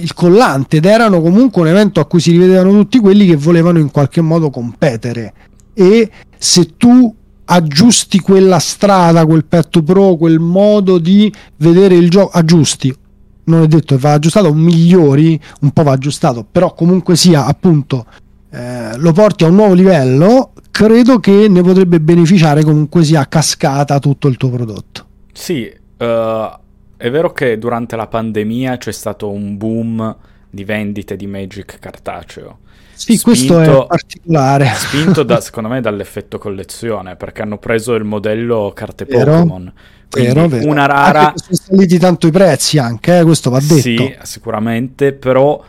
il 0.00 0.14
collante 0.14 0.78
ed 0.78 0.84
erano 0.84 1.20
comunque 1.20 1.62
un 1.62 1.68
evento 1.68 2.00
a 2.00 2.06
cui 2.06 2.20
si 2.20 2.32
rivedevano 2.32 2.72
tutti 2.72 2.98
quelli 2.98 3.26
che 3.26 3.36
volevano 3.36 3.78
in 3.78 3.90
qualche 3.90 4.20
modo 4.20 4.50
competere 4.50 5.32
e 5.74 6.10
se 6.38 6.76
tu 6.76 7.14
aggiusti 7.44 8.18
quella 8.18 8.58
strada, 8.58 9.26
quel 9.26 9.44
petto 9.44 9.82
pro, 9.82 10.16
quel 10.16 10.40
modo 10.40 10.98
di 10.98 11.32
vedere 11.58 11.94
il 11.94 12.10
gioco, 12.10 12.36
aggiusti, 12.36 12.94
non 13.44 13.62
è 13.62 13.66
detto 13.68 13.94
che 13.94 14.00
va 14.00 14.14
aggiustato, 14.14 14.52
migliori, 14.52 15.40
un 15.60 15.70
po' 15.70 15.82
va 15.82 15.92
aggiustato, 15.92 16.44
però 16.50 16.74
comunque 16.74 17.14
sia 17.14 17.46
appunto 17.46 18.06
eh, 18.50 18.96
lo 18.96 19.12
porti 19.12 19.44
a 19.44 19.48
un 19.48 19.54
nuovo 19.54 19.74
livello, 19.74 20.52
credo 20.84 21.20
che 21.20 21.48
ne 21.48 21.62
potrebbe 21.62 22.00
beneficiare 22.00 22.62
comunque 22.62 23.02
sia 23.02 23.20
a 23.20 23.26
cascata 23.26 23.98
tutto 23.98 24.28
il 24.28 24.36
tuo 24.36 24.50
prodotto. 24.50 25.06
Sì, 25.32 25.72
uh 25.98 26.64
è 26.96 27.10
vero 27.10 27.32
che 27.32 27.58
durante 27.58 27.94
la 27.94 28.06
pandemia 28.06 28.78
c'è 28.78 28.92
stato 28.92 29.30
un 29.30 29.56
boom 29.56 30.16
di 30.48 30.64
vendite 30.64 31.16
di 31.16 31.26
Magic 31.26 31.78
cartaceo. 31.78 32.60
Sì, 32.94 33.18
spinto, 33.18 33.24
questo 33.24 33.60
è 33.60 33.86
particolare. 33.86 34.72
Spinto 34.74 35.22
da, 35.22 35.40
secondo 35.42 35.68
me 35.68 35.82
dall'effetto 35.82 36.38
collezione, 36.38 37.16
perché 37.16 37.42
hanno 37.42 37.58
preso 37.58 37.94
il 37.94 38.04
modello 38.04 38.72
carte 38.74 39.04
vero, 39.04 39.32
Pokémon. 39.32 39.72
Vero, 40.08 40.48
vero. 40.48 40.66
Una 40.66 40.86
rara... 40.86 41.34
sono 41.36 41.58
saliti 41.62 41.98
tanto 41.98 42.26
i 42.26 42.30
prezzi 42.30 42.78
anche, 42.78 43.18
eh, 43.18 43.22
questo 43.24 43.50
va 43.50 43.60
detto. 43.60 43.74
Sì, 43.74 44.16
sicuramente, 44.22 45.12
però 45.12 45.62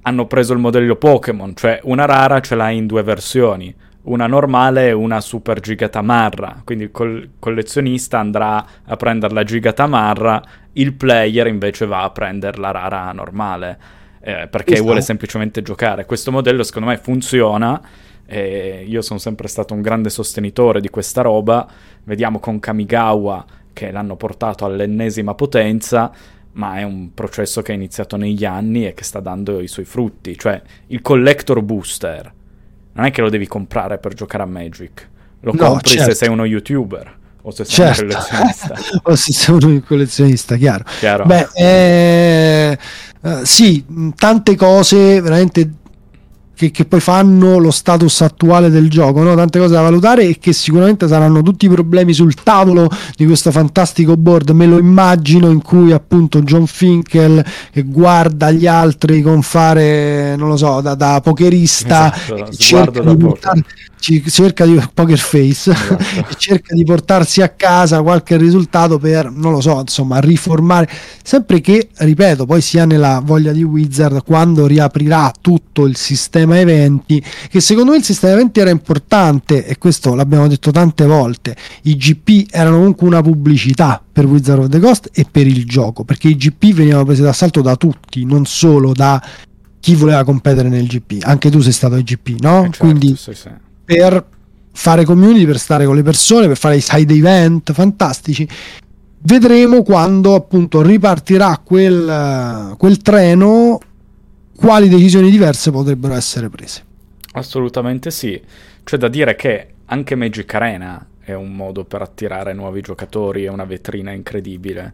hanno 0.00 0.26
preso 0.26 0.54
il 0.54 0.58
modello 0.58 0.96
Pokémon, 0.96 1.54
cioè 1.54 1.80
una 1.82 2.06
rara 2.06 2.40
ce 2.40 2.54
l'hai 2.54 2.78
in 2.78 2.86
due 2.86 3.02
versioni 3.02 3.74
una 4.06 4.26
normale 4.26 4.88
e 4.88 4.92
una 4.92 5.20
super 5.20 5.60
gigatamarra. 5.60 6.62
Quindi 6.64 6.84
il 6.84 6.90
col- 6.90 7.30
collezionista 7.38 8.18
andrà 8.18 8.64
a 8.84 8.96
prendere 8.96 9.34
la 9.34 9.44
gigatamarra, 9.44 10.42
il 10.72 10.92
player 10.94 11.46
invece 11.46 11.86
va 11.86 12.02
a 12.02 12.10
prendere 12.10 12.58
la 12.58 12.70
rara 12.70 13.12
normale. 13.12 13.78
Eh, 14.20 14.48
perché 14.48 14.80
vuole 14.80 15.00
semplicemente 15.02 15.62
giocare. 15.62 16.04
Questo 16.04 16.32
modello 16.32 16.62
secondo 16.62 16.88
me 16.88 16.98
funziona. 16.98 17.80
E 18.28 18.84
io 18.86 19.02
sono 19.02 19.20
sempre 19.20 19.46
stato 19.46 19.72
un 19.72 19.82
grande 19.82 20.10
sostenitore 20.10 20.80
di 20.80 20.88
questa 20.88 21.22
roba. 21.22 21.66
Vediamo 22.02 22.40
con 22.40 22.58
Kamigawa 22.58 23.44
che 23.72 23.92
l'hanno 23.92 24.16
portato 24.16 24.64
all'ennesima 24.64 25.34
potenza 25.34 26.10
ma 26.56 26.78
è 26.78 26.82
un 26.84 27.12
processo 27.12 27.60
che 27.60 27.72
è 27.72 27.74
iniziato 27.74 28.16
negli 28.16 28.46
anni 28.46 28.86
e 28.86 28.94
che 28.94 29.04
sta 29.04 29.20
dando 29.20 29.60
i 29.60 29.68
suoi 29.68 29.84
frutti, 29.84 30.38
cioè 30.38 30.60
il 30.86 31.02
collector 31.02 31.60
booster 31.60 32.32
non 32.96 33.04
è 33.04 33.10
che 33.10 33.20
lo 33.20 33.30
devi 33.30 33.46
comprare 33.46 33.98
per 33.98 34.14
giocare 34.14 34.42
a 34.42 34.46
Magic, 34.46 35.08
lo 35.40 35.52
no, 35.54 35.68
compri 35.68 35.90
certo. 35.90 36.10
se 36.10 36.14
sei 36.14 36.28
uno 36.28 36.44
youtuber 36.44 37.14
o 37.42 37.50
se 37.52 37.64
sei 37.64 37.94
certo. 37.94 38.02
un 38.02 38.08
collezionista. 38.08 38.74
o 39.04 39.14
se 39.14 39.32
sei 39.32 39.54
un 39.54 39.84
collezionista, 39.84 40.56
chiaro. 40.56 40.84
chiaro. 40.98 41.24
Beh, 41.26 41.48
eh, 41.54 42.78
eh, 43.22 43.44
sì, 43.44 43.84
tante 44.16 44.56
cose 44.56 45.20
veramente 45.20 45.70
che, 46.56 46.70
che, 46.70 46.86
poi 46.86 47.00
fanno 47.00 47.58
lo 47.58 47.70
status 47.70 48.22
attuale 48.22 48.70
del 48.70 48.88
gioco, 48.88 49.22
no? 49.22 49.34
tante 49.34 49.58
cose 49.58 49.74
da 49.74 49.82
valutare 49.82 50.22
e 50.22 50.38
che 50.38 50.54
sicuramente 50.54 51.06
saranno 51.06 51.42
tutti 51.42 51.66
i 51.66 51.68
problemi 51.68 52.14
sul 52.14 52.32
tavolo 52.34 52.88
di 53.14 53.26
questo 53.26 53.50
fantastico 53.50 54.16
board, 54.16 54.50
me 54.50 54.64
lo 54.64 54.78
immagino 54.78 55.50
in 55.50 55.60
cui 55.60 55.92
appunto 55.92 56.40
John 56.40 56.66
Finkel 56.66 57.44
che 57.70 57.82
guarda 57.82 58.50
gli 58.50 58.66
altri 58.66 59.20
con 59.20 59.42
fare, 59.42 60.34
non 60.36 60.48
lo 60.48 60.56
so, 60.56 60.80
da, 60.80 60.94
da 60.94 61.20
pokerista, 61.22 62.10
esatto, 62.14 62.52
cerca, 62.56 63.00
di 63.02 63.16
portare, 63.16 63.62
ci 64.06 64.22
cerca 64.30 64.64
di 64.64 64.80
poker 64.94 65.18
face 65.18 65.72
esatto. 65.72 66.34
cerca 66.38 66.74
di 66.74 66.84
portarsi 66.84 67.42
a 67.42 67.48
casa 67.48 68.02
qualche 68.02 68.36
risultato 68.36 68.98
per 68.98 69.32
non 69.32 69.50
lo 69.50 69.60
so 69.60 69.80
insomma 69.80 70.20
riformare 70.20 70.88
sempre 71.24 71.60
che 71.60 71.88
ripeto 71.92 72.46
poi 72.46 72.60
sia 72.60 72.84
nella 72.84 73.20
voglia 73.24 73.50
di 73.50 73.64
Wizard 73.64 74.22
quando 74.22 74.66
riaprirà 74.66 75.32
tutto 75.40 75.86
il 75.86 75.96
sistema 75.96 76.56
eventi 76.60 77.20
che 77.48 77.60
secondo 77.60 77.90
me 77.90 77.96
il 77.96 78.04
sistema 78.04 78.34
eventi 78.34 78.60
era 78.60 78.70
importante 78.70 79.66
e 79.66 79.76
questo 79.76 80.14
l'abbiamo 80.14 80.46
detto 80.46 80.70
tante 80.70 81.04
volte 81.04 81.56
i 81.82 81.96
GP 81.96 82.46
erano 82.52 82.76
comunque 82.76 83.08
una 83.08 83.22
pubblicità 83.22 84.00
per 84.12 84.24
Wizard 84.24 84.62
of 84.62 84.68
the 84.68 84.78
Coast 84.78 85.10
e 85.12 85.26
per 85.28 85.48
il 85.48 85.66
gioco 85.66 86.04
perché 86.04 86.28
i 86.28 86.36
GP 86.36 86.74
venivano 86.74 87.04
presi 87.04 87.22
d'assalto 87.22 87.60
da 87.60 87.74
tutti 87.74 88.24
non 88.24 88.46
solo 88.46 88.92
da 88.92 89.20
chi 89.80 89.94
voleva 89.94 90.24
competere 90.24 90.68
nel 90.68 90.88
GP. 90.88 91.22
Anche 91.22 91.48
tu 91.48 91.60
sei 91.60 91.70
stato 91.70 91.94
ai 91.94 92.02
GP, 92.02 92.40
no? 92.40 92.58
Eh 92.58 92.62
certo, 92.62 92.78
Quindi 92.78 93.14
sì, 93.14 93.34
sì. 93.34 93.48
Per 93.86 94.22
fare 94.72 95.04
community, 95.04 95.46
per 95.46 95.58
stare 95.58 95.86
con 95.86 95.94
le 95.94 96.02
persone, 96.02 96.48
per 96.48 96.58
fare 96.58 96.76
i 96.76 96.80
side 96.80 97.14
event 97.14 97.72
fantastici. 97.72 98.46
Vedremo 99.18 99.82
quando 99.82 100.34
appunto 100.34 100.82
ripartirà 100.82 101.60
quel, 101.64 102.74
quel 102.76 102.98
treno 102.98 103.78
quali 104.54 104.88
decisioni 104.88 105.30
diverse 105.30 105.70
potrebbero 105.70 106.14
essere 106.14 106.50
prese. 106.50 106.84
Assolutamente 107.32 108.10
sì. 108.10 108.40
C'è 108.84 108.96
da 108.96 109.08
dire 109.08 109.34
che 109.34 109.68
anche 109.86 110.14
Magic 110.14 110.52
Arena 110.54 111.06
è 111.20 111.32
un 111.32 111.54
modo 111.54 111.84
per 111.84 112.02
attirare 112.02 112.52
nuovi 112.52 112.80
giocatori, 112.80 113.44
è 113.44 113.48
una 113.48 113.64
vetrina 113.64 114.12
incredibile. 114.12 114.92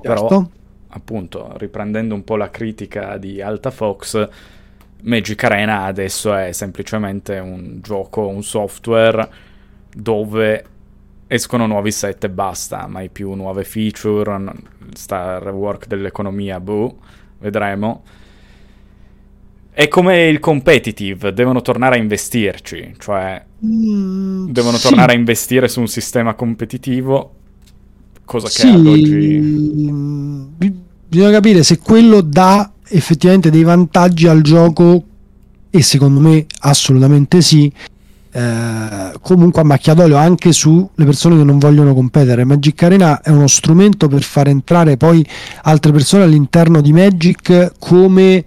Certo. 0.00 0.26
Però 0.26 0.48
appunto, 0.90 1.52
riprendendo 1.56 2.14
un 2.14 2.24
po' 2.24 2.36
la 2.36 2.50
critica 2.50 3.16
di 3.16 3.40
Alta 3.42 3.70
Fox, 3.70 4.28
Magic 5.02 5.42
Arena 5.44 5.84
adesso 5.84 6.34
è 6.34 6.52
semplicemente 6.52 7.38
un 7.38 7.78
gioco, 7.82 8.26
un 8.26 8.42
software 8.42 9.28
dove 9.94 10.64
escono 11.26 11.66
nuovi 11.66 11.92
set 11.92 12.24
e 12.24 12.30
basta, 12.30 12.86
mai 12.86 13.10
più 13.10 13.32
nuove 13.34 13.64
feature, 13.64 14.52
sta 14.94 15.38
rework 15.38 15.86
dell'economia, 15.86 16.58
boh, 16.58 16.96
vedremo. 17.38 18.02
È 19.70 19.86
come 19.86 20.26
il 20.26 20.40
competitive, 20.40 21.32
devono 21.32 21.62
tornare 21.62 21.96
a 21.96 21.98
investirci, 21.98 22.94
cioè 22.98 23.44
mm, 23.64 24.50
devono 24.50 24.76
sì. 24.76 24.88
tornare 24.88 25.12
a 25.12 25.16
investire 25.16 25.68
su 25.68 25.80
un 25.80 25.86
sistema 25.86 26.34
competitivo 26.34 27.34
cosa 28.24 28.48
sì, 28.48 28.62
che 28.62 28.68
ad 28.68 28.86
oggi... 28.86 29.38
Bisogna 31.08 31.30
capire 31.30 31.62
se 31.62 31.78
quello 31.78 32.20
dà 32.20 32.70
effettivamente 32.90 33.50
dei 33.50 33.62
vantaggi 33.62 34.26
al 34.26 34.42
gioco 34.42 35.04
e 35.70 35.82
secondo 35.82 36.20
me 36.20 36.46
assolutamente 36.60 37.40
sì. 37.42 37.72
Eh, 38.30 39.12
comunque 39.22 39.62
a 39.62 39.64
macchia 39.64 39.94
d'olio 39.94 40.16
anche 40.16 40.52
sulle 40.52 41.04
persone 41.04 41.36
che 41.36 41.44
non 41.44 41.58
vogliono 41.58 41.94
competere. 41.94 42.44
Magic 42.44 42.82
Arena 42.82 43.20
è 43.22 43.30
uno 43.30 43.46
strumento 43.46 44.08
per 44.08 44.22
far 44.22 44.48
entrare 44.48 44.96
poi 44.96 45.26
altre 45.62 45.92
persone 45.92 46.24
all'interno 46.24 46.80
di 46.80 46.92
Magic 46.92 47.72
come 47.78 48.44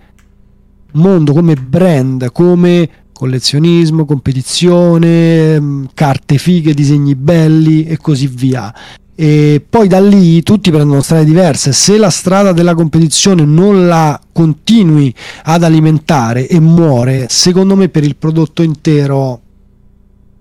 mondo, 0.94 1.34
come 1.34 1.56
brand, 1.56 2.32
come 2.32 2.90
collezionismo, 3.12 4.06
competizione, 4.06 5.60
mm, 5.60 5.86
carte 5.94 6.38
fighe, 6.38 6.74
disegni 6.74 7.16
belli 7.16 7.86
e 7.86 7.98
così 7.98 8.28
via 8.28 8.74
e 9.16 9.64
poi 9.68 9.88
da 9.88 10.00
lì 10.00 10.42
tutti 10.42 10.72
prendono 10.72 11.02
strade 11.02 11.26
diverse. 11.26 11.74
Se 11.74 11.98
la 11.98 12.10
strada 12.10 12.52
della 12.52 12.74
competizione 12.74 13.46
non 13.46 13.88
la 13.88 14.20
continui 14.32 15.14
ad 15.44 15.64
alimentare 15.64 16.48
e 16.48 16.60
muore, 16.60 17.28
secondo 17.30 17.76
me 17.76 17.90
per 17.90 18.04
il 18.04 18.16
prodotto 18.16 18.64
intero 18.64 19.42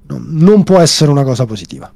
non 0.09 0.65
può 0.65 0.79
essere 0.79 1.11
una 1.11 1.25
cosa 1.25 1.47
positiva. 1.47 1.93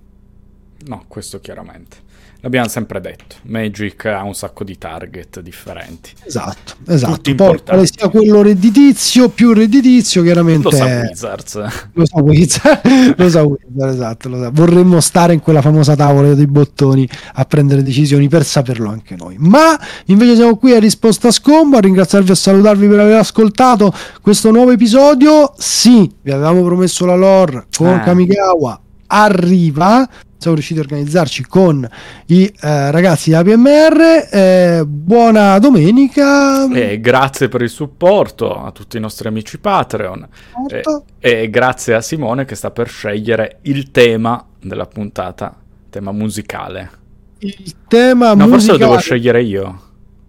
No, 0.87 1.05
questo 1.09 1.41
chiaramente. 1.41 2.03
L'abbiamo 2.45 2.69
sempre 2.69 3.01
detto, 3.01 3.37
Magic 3.45 4.05
ha 4.05 4.23
un 4.23 4.35
sacco 4.35 4.65
di 4.65 4.77
target 4.77 5.41
differenti. 5.41 6.11
Esatto, 6.27 6.75
esatto. 6.87 7.35
Poi 7.35 7.63
quale 7.65 7.87
sia 7.87 8.11
quello 8.11 8.43
redditizio, 8.43 9.31
più 9.31 9.55
redditizio, 9.55 10.23
chiaramente... 10.23 10.69
Lo 10.69 10.77
sa 10.77 10.85
Wizards. 10.85 11.55
Lo 11.95 12.05
sa 12.05 12.21
Wizards, 12.21 12.81
lo 13.17 13.31
sa 13.31 13.43
Wizards, 13.45 13.95
esatto. 13.95 14.29
Lo 14.29 14.43
sa. 14.43 14.51
Vorremmo 14.51 15.01
stare 15.01 15.33
in 15.33 15.41
quella 15.41 15.63
famosa 15.63 15.97
tavola 15.97 16.35
dei 16.35 16.47
bottoni 16.47 17.09
a 17.33 17.47
prendere 17.47 17.83
decisioni 17.83 18.29
per 18.29 18.45
saperlo 18.45 18.91
anche 18.91 19.17
noi. 19.17 19.37
Ma 19.39 19.81
invece 20.07 20.35
siamo 20.35 20.59
qui 20.59 20.75
a 20.75 20.79
risposta 20.79 21.31
scombo, 21.31 21.79
a 21.79 21.81
ringraziarvi 21.81 22.29
e 22.29 22.33
a 22.33 22.37
salutarvi 22.37 22.87
per 22.87 22.99
aver 22.99 23.17
ascoltato 23.17 23.91
questo 24.21 24.51
nuovo 24.51 24.71
episodio. 24.71 25.55
Sì, 25.57 26.13
vi 26.21 26.31
avevamo 26.31 26.63
promesso 26.63 27.07
la 27.07 27.17
lore 27.17 27.69
con 27.75 27.89
eh. 27.89 28.03
Kamigawa, 28.05 28.79
arriva 29.07 30.07
siamo 30.45 30.57
riusciti 30.57 30.81
a 30.81 30.83
organizzarci 30.83 31.47
con 31.47 31.89
i 32.27 32.45
eh, 32.45 32.91
ragazzi 32.91 33.31
di 33.31 33.35
APMR. 33.35 34.29
Eh, 34.31 34.83
buona 34.87 35.59
domenica. 35.59 36.71
E 36.71 37.01
grazie 37.01 37.49
per 37.49 37.63
il 37.63 37.71
supporto 37.71 38.55
a 38.55 38.71
tutti 38.71 38.99
i 38.99 39.01
nostri 39.01 39.27
amici 39.27 39.59
Patreon. 39.59 40.29
Certo. 40.69 41.05
E, 41.19 41.43
e, 41.43 41.51
grazie 41.51 41.95
a 41.95 42.03
Simone 42.03 42.45
che 42.45 42.57
sta 42.57 42.71
per 42.71 42.89
scegliere 42.89 43.61
il 43.63 43.91
tema 43.91 44.45
della 44.61 44.85
puntata, 44.85 45.57
tema 45.89 46.13
musicale. 46.13 46.91
Il 47.39 47.75
tema 47.89 48.35
no, 48.35 48.47
musicale. 48.47 48.51
forse 48.51 48.71
lo 48.73 48.77
devo 48.77 48.99
scegliere 48.99 49.43
io. 49.43 49.81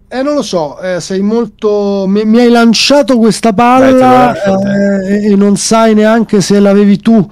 Eh, 0.08 0.22
non 0.22 0.34
lo 0.34 0.42
so, 0.42 0.78
eh, 0.80 1.00
sei 1.00 1.20
molto. 1.20 2.06
Mi, 2.08 2.24
mi, 2.24 2.38
hai 2.38 2.48
lanciato 2.48 3.18
questa 3.18 3.52
palla 3.52 4.32
Beh, 4.32 5.08
eh, 5.08 5.32
e 5.32 5.36
non 5.36 5.56
sai 5.56 5.94
neanche 5.94 6.40
se 6.40 6.58
l'avevi 6.58 6.98
tu 7.00 7.28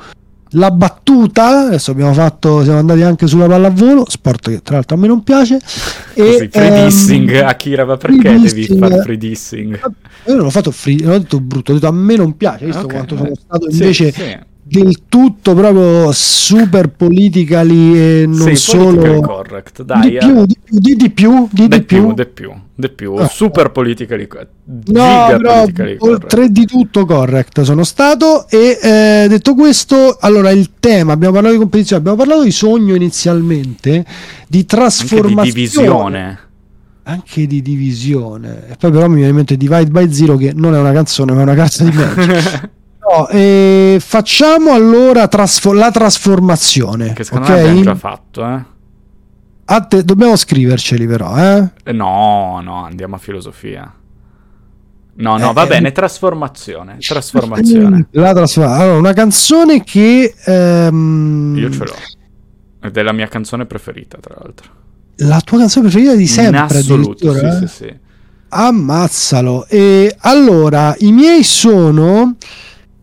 la 0.54 0.70
battuta, 0.70 1.66
adesso 1.66 1.90
abbiamo 1.90 2.12
fatto, 2.12 2.62
siamo 2.62 2.78
andati 2.78 3.02
anche 3.02 3.26
sulla 3.26 3.46
pallavolo, 3.46 4.04
sport 4.08 4.50
che 4.50 4.62
tra 4.62 4.76
l'altro 4.76 4.96
a 4.96 4.98
me 4.98 5.06
non 5.06 5.22
piace. 5.22 5.58
e, 6.14 6.48
free 6.50 6.88
ehm, 6.88 7.46
Akira, 7.46 7.84
ma 7.84 7.96
perché 7.96 8.38
devi 8.38 8.66
fare 8.66 9.00
free 9.02 9.16
dissing? 9.16 9.80
Io 10.26 10.34
non 10.34 10.46
ho 10.46 10.50
fatto 10.50 10.70
free, 10.70 10.98
non 11.02 11.12
ho 11.14 11.18
detto 11.18 11.40
brutto, 11.40 11.72
ho 11.72 11.74
detto 11.74 11.86
a 11.88 11.92
me 11.92 12.16
non 12.16 12.36
piace, 12.36 12.66
visto 12.66 12.84
okay, 12.84 12.96
quanto 12.96 13.16
sono 13.16 13.32
stato 13.34 13.68
invece 13.68 14.12
sì, 14.12 14.20
sì. 14.20 14.38
Del 14.66 15.02
tutto 15.08 15.54
proprio 15.54 16.10
super 16.12 16.88
politically 16.88 17.96
e 17.96 18.24
non 18.26 18.48
sì, 18.48 18.56
solo... 18.56 19.20
correct, 19.20 19.82
dai. 19.82 20.10
Di 20.10 20.16
più, 20.18 20.46
di 20.46 20.56
più, 20.58 20.78
di, 20.78 20.96
di 20.96 21.10
più, 21.10 21.48
di, 21.50 21.68
di 21.68 21.82
più. 21.82 22.14
Di 22.14 22.26
più 22.26 22.52
di 22.76 22.88
più, 22.88 23.12
oh. 23.12 23.28
super 23.28 23.70
politically 23.70 24.26
no, 24.86 25.26
però, 25.38 25.64
tre 26.26 26.50
di 26.50 26.66
tutto 26.66 27.06
correct 27.06 27.60
sono 27.60 27.84
stato 27.84 28.48
e 28.48 28.78
eh, 28.82 29.26
detto 29.28 29.54
questo 29.54 30.16
allora 30.18 30.50
il 30.50 30.72
tema 30.80 31.12
abbiamo 31.12 31.34
parlato 31.34 31.54
di 31.54 31.60
competizione 31.60 32.00
abbiamo 32.00 32.18
parlato 32.18 32.42
di 32.42 32.50
sogno 32.50 32.96
inizialmente 32.96 34.04
di 34.48 34.64
trasformazione 34.64 35.38
anche 35.44 35.52
di 35.52 35.52
divisione 35.52 36.38
anche 37.04 37.46
di 37.46 37.62
divisione 37.62 38.68
e 38.70 38.76
poi 38.76 38.90
però 38.90 39.06
mi 39.06 39.14
viene 39.16 39.30
in 39.30 39.36
mente 39.36 39.56
Divide 39.56 39.90
by 39.90 40.12
Zero 40.12 40.36
che 40.36 40.52
non 40.52 40.74
è 40.74 40.78
una 40.78 40.92
canzone 40.92 41.32
ma 41.32 41.40
è 41.40 41.42
una 41.42 41.54
carta 41.54 41.84
di 41.84 41.90
Magic 41.94 42.70
No, 43.06 43.28
eh, 43.28 43.98
facciamo 44.00 44.72
allora 44.72 45.28
trasfo- 45.28 45.72
la 45.72 45.90
trasformazione. 45.90 47.12
Che 47.12 47.24
secondo 47.24 47.46
okay? 47.46 47.56
me 47.56 47.68
abbiamo 47.68 47.82
già 47.82 47.94
fatto, 47.94 48.46
eh? 48.46 48.72
Te, 49.88 50.04
dobbiamo 50.04 50.36
scriverceli 50.36 51.06
però, 51.06 51.36
eh? 51.36 51.68
eh? 51.84 51.92
No, 51.92 52.60
no, 52.62 52.84
andiamo 52.84 53.16
a 53.16 53.18
filosofia. 53.18 53.92
No, 55.16 55.36
no, 55.36 55.50
eh, 55.50 55.52
va 55.52 55.66
bene, 55.66 55.92
trasformazione. 55.92 56.96
Trasformazione. 57.06 58.06
La 58.12 58.32
trasformazione. 58.32 58.82
Allora, 58.82 58.98
una 58.98 59.12
canzone 59.12 59.84
che... 59.84 60.34
Um... 60.46 61.54
Io 61.56 61.70
ce 61.70 61.84
l'ho. 61.84 61.94
Ed 62.82 62.96
è 62.96 63.02
la 63.02 63.12
mia 63.12 63.28
canzone 63.28 63.66
preferita, 63.66 64.18
tra 64.18 64.34
l'altro. 64.38 64.70
La 65.18 65.40
tua 65.40 65.58
canzone 65.58 65.88
preferita 65.88 66.14
di 66.14 66.26
sempre? 66.26 66.58
In 66.58 66.64
assoluto, 66.64 67.32
sì, 67.32 67.44
eh? 67.44 67.52
sì, 67.52 67.66
sì. 67.66 67.96
Ammazzalo. 68.48 69.66
E 69.68 70.14
allora, 70.20 70.94
i 70.98 71.12
miei 71.12 71.44
sono... 71.44 72.36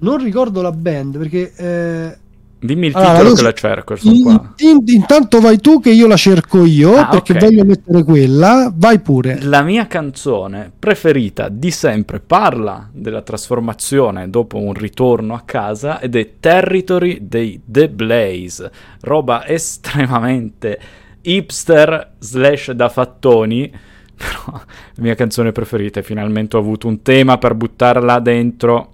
Non 0.02 0.24
ricordo 0.24 0.62
la 0.62 0.72
band 0.72 1.18
perché... 1.18 1.54
Eh 1.56 2.18
Dimmi 2.64 2.86
il 2.86 2.94
titolo 2.94 3.18
allora, 3.18 3.34
che 3.34 3.42
la 3.42 3.54
cerco. 3.54 3.96
In, 4.02 4.50
in, 4.58 4.84
intanto 4.86 5.40
vai 5.40 5.58
tu 5.58 5.80
che 5.80 5.90
io 5.90 6.06
la 6.06 6.16
cerco 6.16 6.64
io 6.64 6.96
ah, 6.96 7.08
perché 7.08 7.32
okay. 7.32 7.46
voglio 7.46 7.66
mettere 7.66 8.04
quella. 8.04 8.72
Vai 8.72 9.00
pure. 9.00 9.42
La 9.42 9.64
mia 9.64 9.88
canzone 9.88 10.72
preferita 10.78 11.50
di 11.50 11.72
sempre 11.72 12.20
parla 12.20 12.88
della 12.94 13.24
trasformazione 13.24 14.30
dopo 14.30 14.60
un 14.60 14.74
ritorno 14.74 15.34
a 15.34 15.42
casa 15.44 16.00
ed 16.00 16.16
è 16.16 16.34
Territory 16.40 17.18
dei 17.28 17.60
The 17.66 17.90
Blaze. 17.90 18.72
Roba 19.02 19.48
estremamente 19.48 20.80
hipster 21.22 22.12
slash 22.20 22.72
da 22.74 22.90
fattoni. 22.90 23.72
Però 24.16 24.54
la 24.54 25.02
mia 25.02 25.16
canzone 25.16 25.52
preferita 25.52 26.02
e 26.02 26.04
finalmente 26.04 26.58
ho 26.58 26.60
avuto 26.60 26.88
un 26.88 27.02
tema 27.02 27.40
per 27.40 27.56
buttarla 27.56 28.20
dentro 28.20 28.92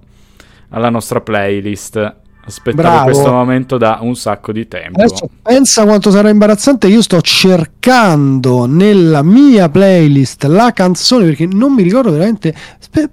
alla 0.69 0.89
nostra 0.89 1.21
playlist 1.21 2.15
Aspettavo 2.47 2.81
Bravo. 2.87 3.03
questo 3.11 3.29
momento 3.29 3.77
da 3.77 3.97
un 3.99 4.15
sacco 4.15 4.53
di 4.53 4.69
tempo. 4.69 5.01
Adesso 5.01 5.29
pensa 5.41 5.83
quanto 5.83 6.11
sarà 6.11 6.29
imbarazzante. 6.29 6.87
Io 6.87 7.01
sto 7.01 7.19
cercando 7.19 8.65
nella 8.65 9.21
mia 9.21 9.67
playlist 9.67 10.45
la 10.45 10.71
canzone 10.71 11.25
perché 11.25 11.45
non 11.45 11.73
mi 11.73 11.83
ricordo 11.83 12.09
veramente. 12.09 12.55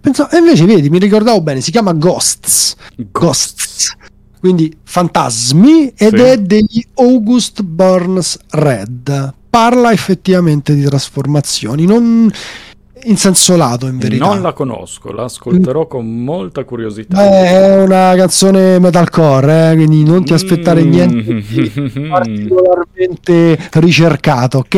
Pensavo, 0.01 0.31
e 0.31 0.39
invece, 0.39 0.67
vedi, 0.67 0.89
mi 0.89 1.01
ricordavo 1.01 1.41
bene. 1.41 1.61
Si 1.61 1.73
chiama 1.73 1.93
Ghosts. 1.95 2.77
Ghosts. 3.11 3.11
Ghosts. 3.11 3.97
quindi 4.39 4.73
fantasmi, 4.85 5.93
ed 5.97 6.17
Sì. 6.17 6.23
è 6.23 6.39
degli 6.39 6.85
August 6.95 7.63
Burns 7.63 8.39
Red. 8.51 9.35
Parla 9.51 9.91
effettivamente 9.91 10.75
di 10.77 10.85
trasformazioni, 10.85 11.87
non 11.87 12.31
in 13.05 13.17
senso 13.17 13.57
lato 13.57 13.87
in 13.87 13.99
verità. 13.99 14.25
Non 14.27 14.41
la 14.43 14.53
conosco, 14.53 15.13
la 15.13 15.25
ascolterò 15.25 15.87
con 15.87 16.23
molta 16.25 16.65
curiosità. 16.65 17.17
Beh, 17.17 17.47
è 17.49 17.83
una 17.83 18.15
canzone 18.17 18.79
metalcore, 18.79 19.73
eh, 19.73 19.75
quindi 19.75 20.05
non 20.05 20.25
ti 20.25 20.33
aspettare 20.33 20.83
Mm. 20.85 20.89
niente 20.91 21.35
di 21.35 22.07
particolarmente 22.09 23.59
ricercato, 23.73 24.59
ok? 24.59 24.69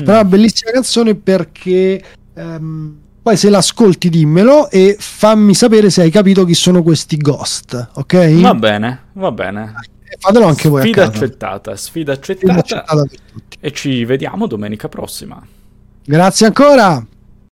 Però 0.00 0.12
è 0.12 0.20
una 0.20 0.24
bellissima 0.24 0.70
canzone 0.70 1.14
perché 1.14 2.02
ehm, 2.34 2.96
poi 3.22 3.36
se 3.36 3.50
l'ascolti 3.50 4.08
dimmelo 4.08 4.68
e 4.70 4.96
fammi 4.98 5.54
sapere 5.54 5.90
se 5.90 6.02
hai 6.02 6.10
capito 6.10 6.44
chi 6.44 6.54
sono 6.54 6.82
questi 6.82 7.16
ghost, 7.16 7.90
ok? 7.94 8.40
Va 8.40 8.54
bene, 8.54 9.02
va 9.14 9.30
bene. 9.32 9.74
E 10.12 10.16
Fatelo 10.18 10.46
anche 10.46 10.68
voi 10.68 10.82
Sfida 10.82 11.04
a 11.04 11.10
casa. 11.10 11.24
accettata, 11.24 11.76
sfida 11.76 12.12
Sfida 12.14 12.52
accettata. 12.52 12.58
accettata 12.58 13.02
per 13.02 13.20
tutti. 13.32 13.56
E 13.60 13.70
ci 13.72 14.04
vediamo 14.04 14.46
domenica 14.46 14.88
prossima. 14.88 15.40
Grazie 16.04 16.46
ancora. 16.46 17.06